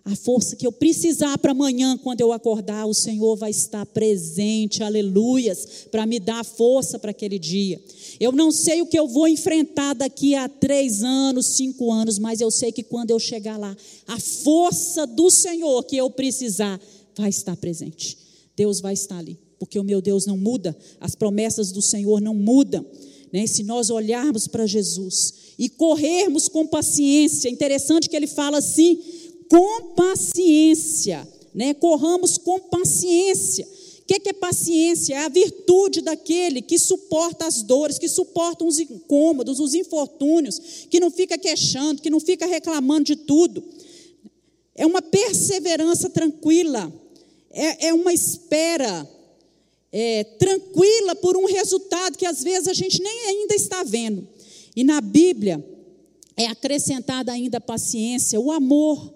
[0.06, 4.82] A força que eu precisar para amanhã, quando eu acordar, o Senhor vai estar presente,
[4.82, 7.84] aleluias, para me dar força para aquele dia.
[8.18, 12.40] Eu não sei o que eu vou enfrentar daqui a três anos, cinco anos, mas
[12.40, 13.76] eu sei que quando eu chegar lá,
[14.08, 16.80] a força do Senhor que eu precisar
[17.14, 18.18] vai estar presente.
[18.56, 22.34] Deus vai estar ali, porque o meu Deus não muda, as promessas do Senhor não
[22.34, 22.86] mudam.
[23.34, 23.46] Né?
[23.48, 29.00] Se nós olharmos para Jesus e corrermos com paciência, interessante que ele fala assim,
[29.48, 31.76] com paciência, né?
[31.76, 33.68] corramos com paciência.
[34.02, 35.14] O que é paciência?
[35.14, 41.00] É a virtude daquele que suporta as dores, que suporta os incômodos, os infortúnios, que
[41.00, 43.64] não fica queixando, que não fica reclamando de tudo.
[44.74, 46.92] É uma perseverança tranquila,
[47.52, 49.08] é, é uma espera
[49.92, 54.28] é, tranquila por um resultado que às vezes a gente nem ainda está vendo.
[54.76, 55.64] E na Bíblia
[56.36, 59.14] é acrescentada ainda a paciência, o amor,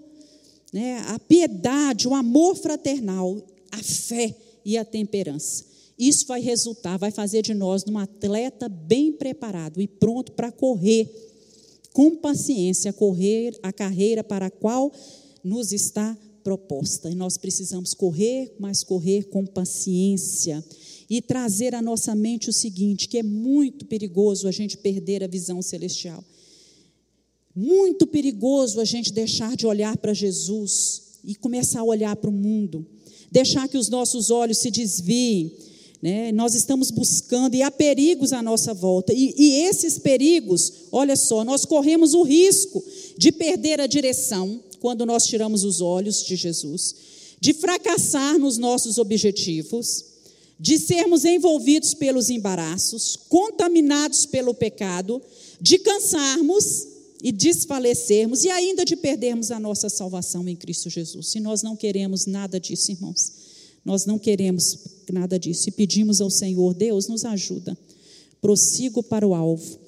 [0.72, 4.34] né, a piedade, o amor fraternal, a fé
[4.64, 5.64] e a temperança.
[5.98, 11.10] Isso vai resultar, vai fazer de nós um atleta bem preparado e pronto para correr
[11.92, 14.92] com paciência, correr a carreira para a qual
[15.42, 17.10] nos está proposta.
[17.10, 20.62] E nós precisamos correr, mas correr com paciência.
[21.08, 25.26] E trazer à nossa mente o seguinte: que é muito perigoso a gente perder a
[25.26, 26.24] visão celestial.
[27.54, 32.32] Muito perigoso a gente deixar de olhar para Jesus e começar a olhar para o
[32.32, 32.86] mundo.
[33.32, 35.52] Deixar que os nossos olhos se desviem.
[36.02, 36.30] Né?
[36.32, 39.12] Nós estamos buscando, e há perigos à nossa volta.
[39.12, 42.84] E, e esses perigos, olha só, nós corremos o risco
[43.16, 46.94] de perder a direção quando nós tiramos os olhos de Jesus,
[47.40, 50.04] de fracassar nos nossos objetivos,
[50.58, 55.20] de sermos envolvidos pelos embaraços, contaminados pelo pecado,
[55.60, 56.86] de cansarmos
[57.22, 61.34] e desfalecermos e ainda de perdermos a nossa salvação em Cristo Jesus.
[61.34, 63.32] E nós não queremos nada disso, irmãos.
[63.84, 64.78] Nós não queremos
[65.12, 67.76] nada disso e pedimos ao Senhor, Deus, nos ajuda.
[68.40, 69.78] Prossigo para o alvo.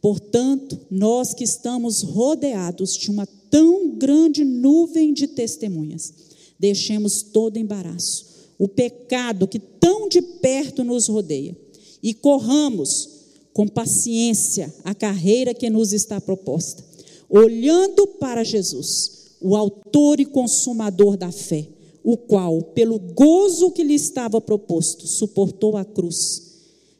[0.00, 6.12] Portanto, nós que estamos rodeados de uma tão grande nuvem de testemunhas,
[6.58, 8.26] deixemos todo embaraço,
[8.58, 11.56] o pecado que tão de perto nos rodeia
[12.02, 13.16] e corramos
[13.52, 16.84] com paciência a carreira que nos está proposta,
[17.28, 21.66] olhando para Jesus, o Autor e Consumador da fé,
[22.04, 26.42] o qual, pelo gozo que lhe estava proposto, suportou a cruz,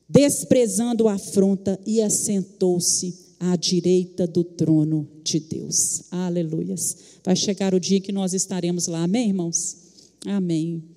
[0.09, 6.04] desprezando a afronta e assentou-se à direita do trono de Deus.
[6.11, 6.96] Aleluias.
[7.22, 9.76] Vai chegar o dia que nós estaremos lá, amém, irmãos?
[10.24, 10.95] Amém.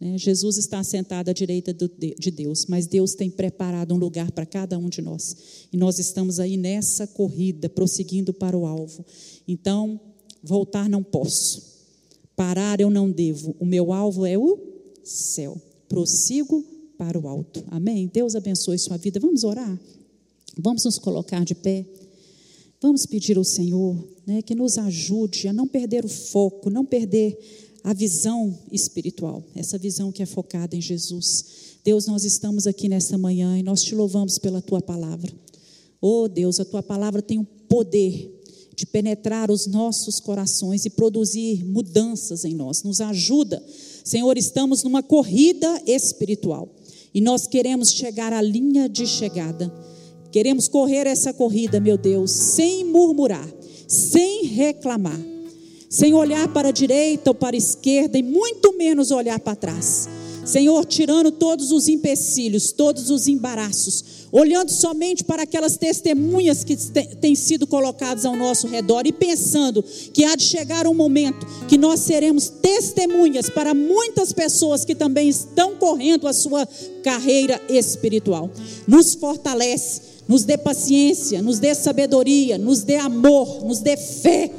[0.00, 0.16] Né?
[0.16, 4.78] Jesus está sentado à direita de Deus, mas Deus tem preparado um lugar para cada
[4.78, 5.66] um de nós.
[5.72, 9.04] E nós estamos aí nessa corrida, prosseguindo para o alvo.
[9.46, 10.00] Então,
[10.42, 11.68] voltar não posso.
[12.34, 13.54] Parar eu não devo.
[13.60, 14.58] O meu alvo é o
[15.04, 15.60] céu.
[15.88, 16.64] Prossigo
[16.96, 17.62] para o alto.
[17.68, 18.10] Amém?
[18.12, 19.20] Deus abençoe sua vida.
[19.20, 19.78] Vamos orar?
[20.58, 21.86] Vamos nos colocar de pé.
[22.80, 27.38] Vamos pedir ao Senhor né, que nos ajude a não perder o foco, não perder
[27.82, 31.78] a visão espiritual, essa visão que é focada em Jesus.
[31.84, 35.32] Deus, nós estamos aqui nessa manhã e nós te louvamos pela tua palavra.
[36.00, 38.38] Oh Deus, a tua palavra tem o poder
[38.74, 42.82] de penetrar os nossos corações e produzir mudanças em nós.
[42.82, 43.62] Nos ajuda.
[44.04, 46.68] Senhor, estamos numa corrida espiritual
[47.12, 49.72] e nós queremos chegar à linha de chegada.
[50.30, 53.48] Queremos correr essa corrida, meu Deus, sem murmurar,
[53.88, 55.20] sem reclamar
[55.90, 60.08] sem olhar para a direita ou para a esquerda e muito menos olhar para trás.
[60.44, 67.34] Senhor, tirando todos os empecilhos, todos os embaraços, olhando somente para aquelas testemunhas que têm
[67.34, 69.82] sido colocadas ao nosso redor e pensando
[70.14, 75.28] que há de chegar um momento que nós seremos testemunhas para muitas pessoas que também
[75.28, 76.66] estão correndo a sua
[77.02, 78.48] carreira espiritual.
[78.86, 84.50] Nos fortalece, nos dê paciência, nos dê sabedoria, nos dê amor, nos dê fé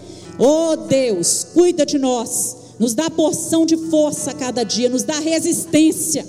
[0.43, 5.19] Oh Deus, cuida de nós, nos dá porção de força a cada dia, nos dá
[5.19, 6.25] resistência.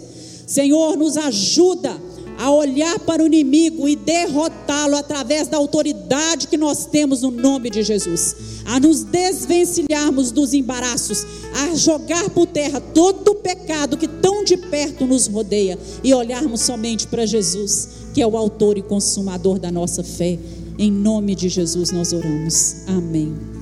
[0.46, 1.98] Senhor, nos ajuda
[2.38, 7.70] a olhar para o inimigo e derrotá-lo através da autoridade que nós temos no nome
[7.70, 8.36] de Jesus.
[8.66, 14.58] A nos desvencilharmos dos embaraços, a jogar por terra todo o pecado que tão de
[14.58, 19.72] perto nos rodeia e olharmos somente para Jesus, que é o autor e consumador da
[19.72, 20.38] nossa fé.
[20.78, 22.74] Em nome de Jesus nós oramos.
[22.86, 23.61] Amém.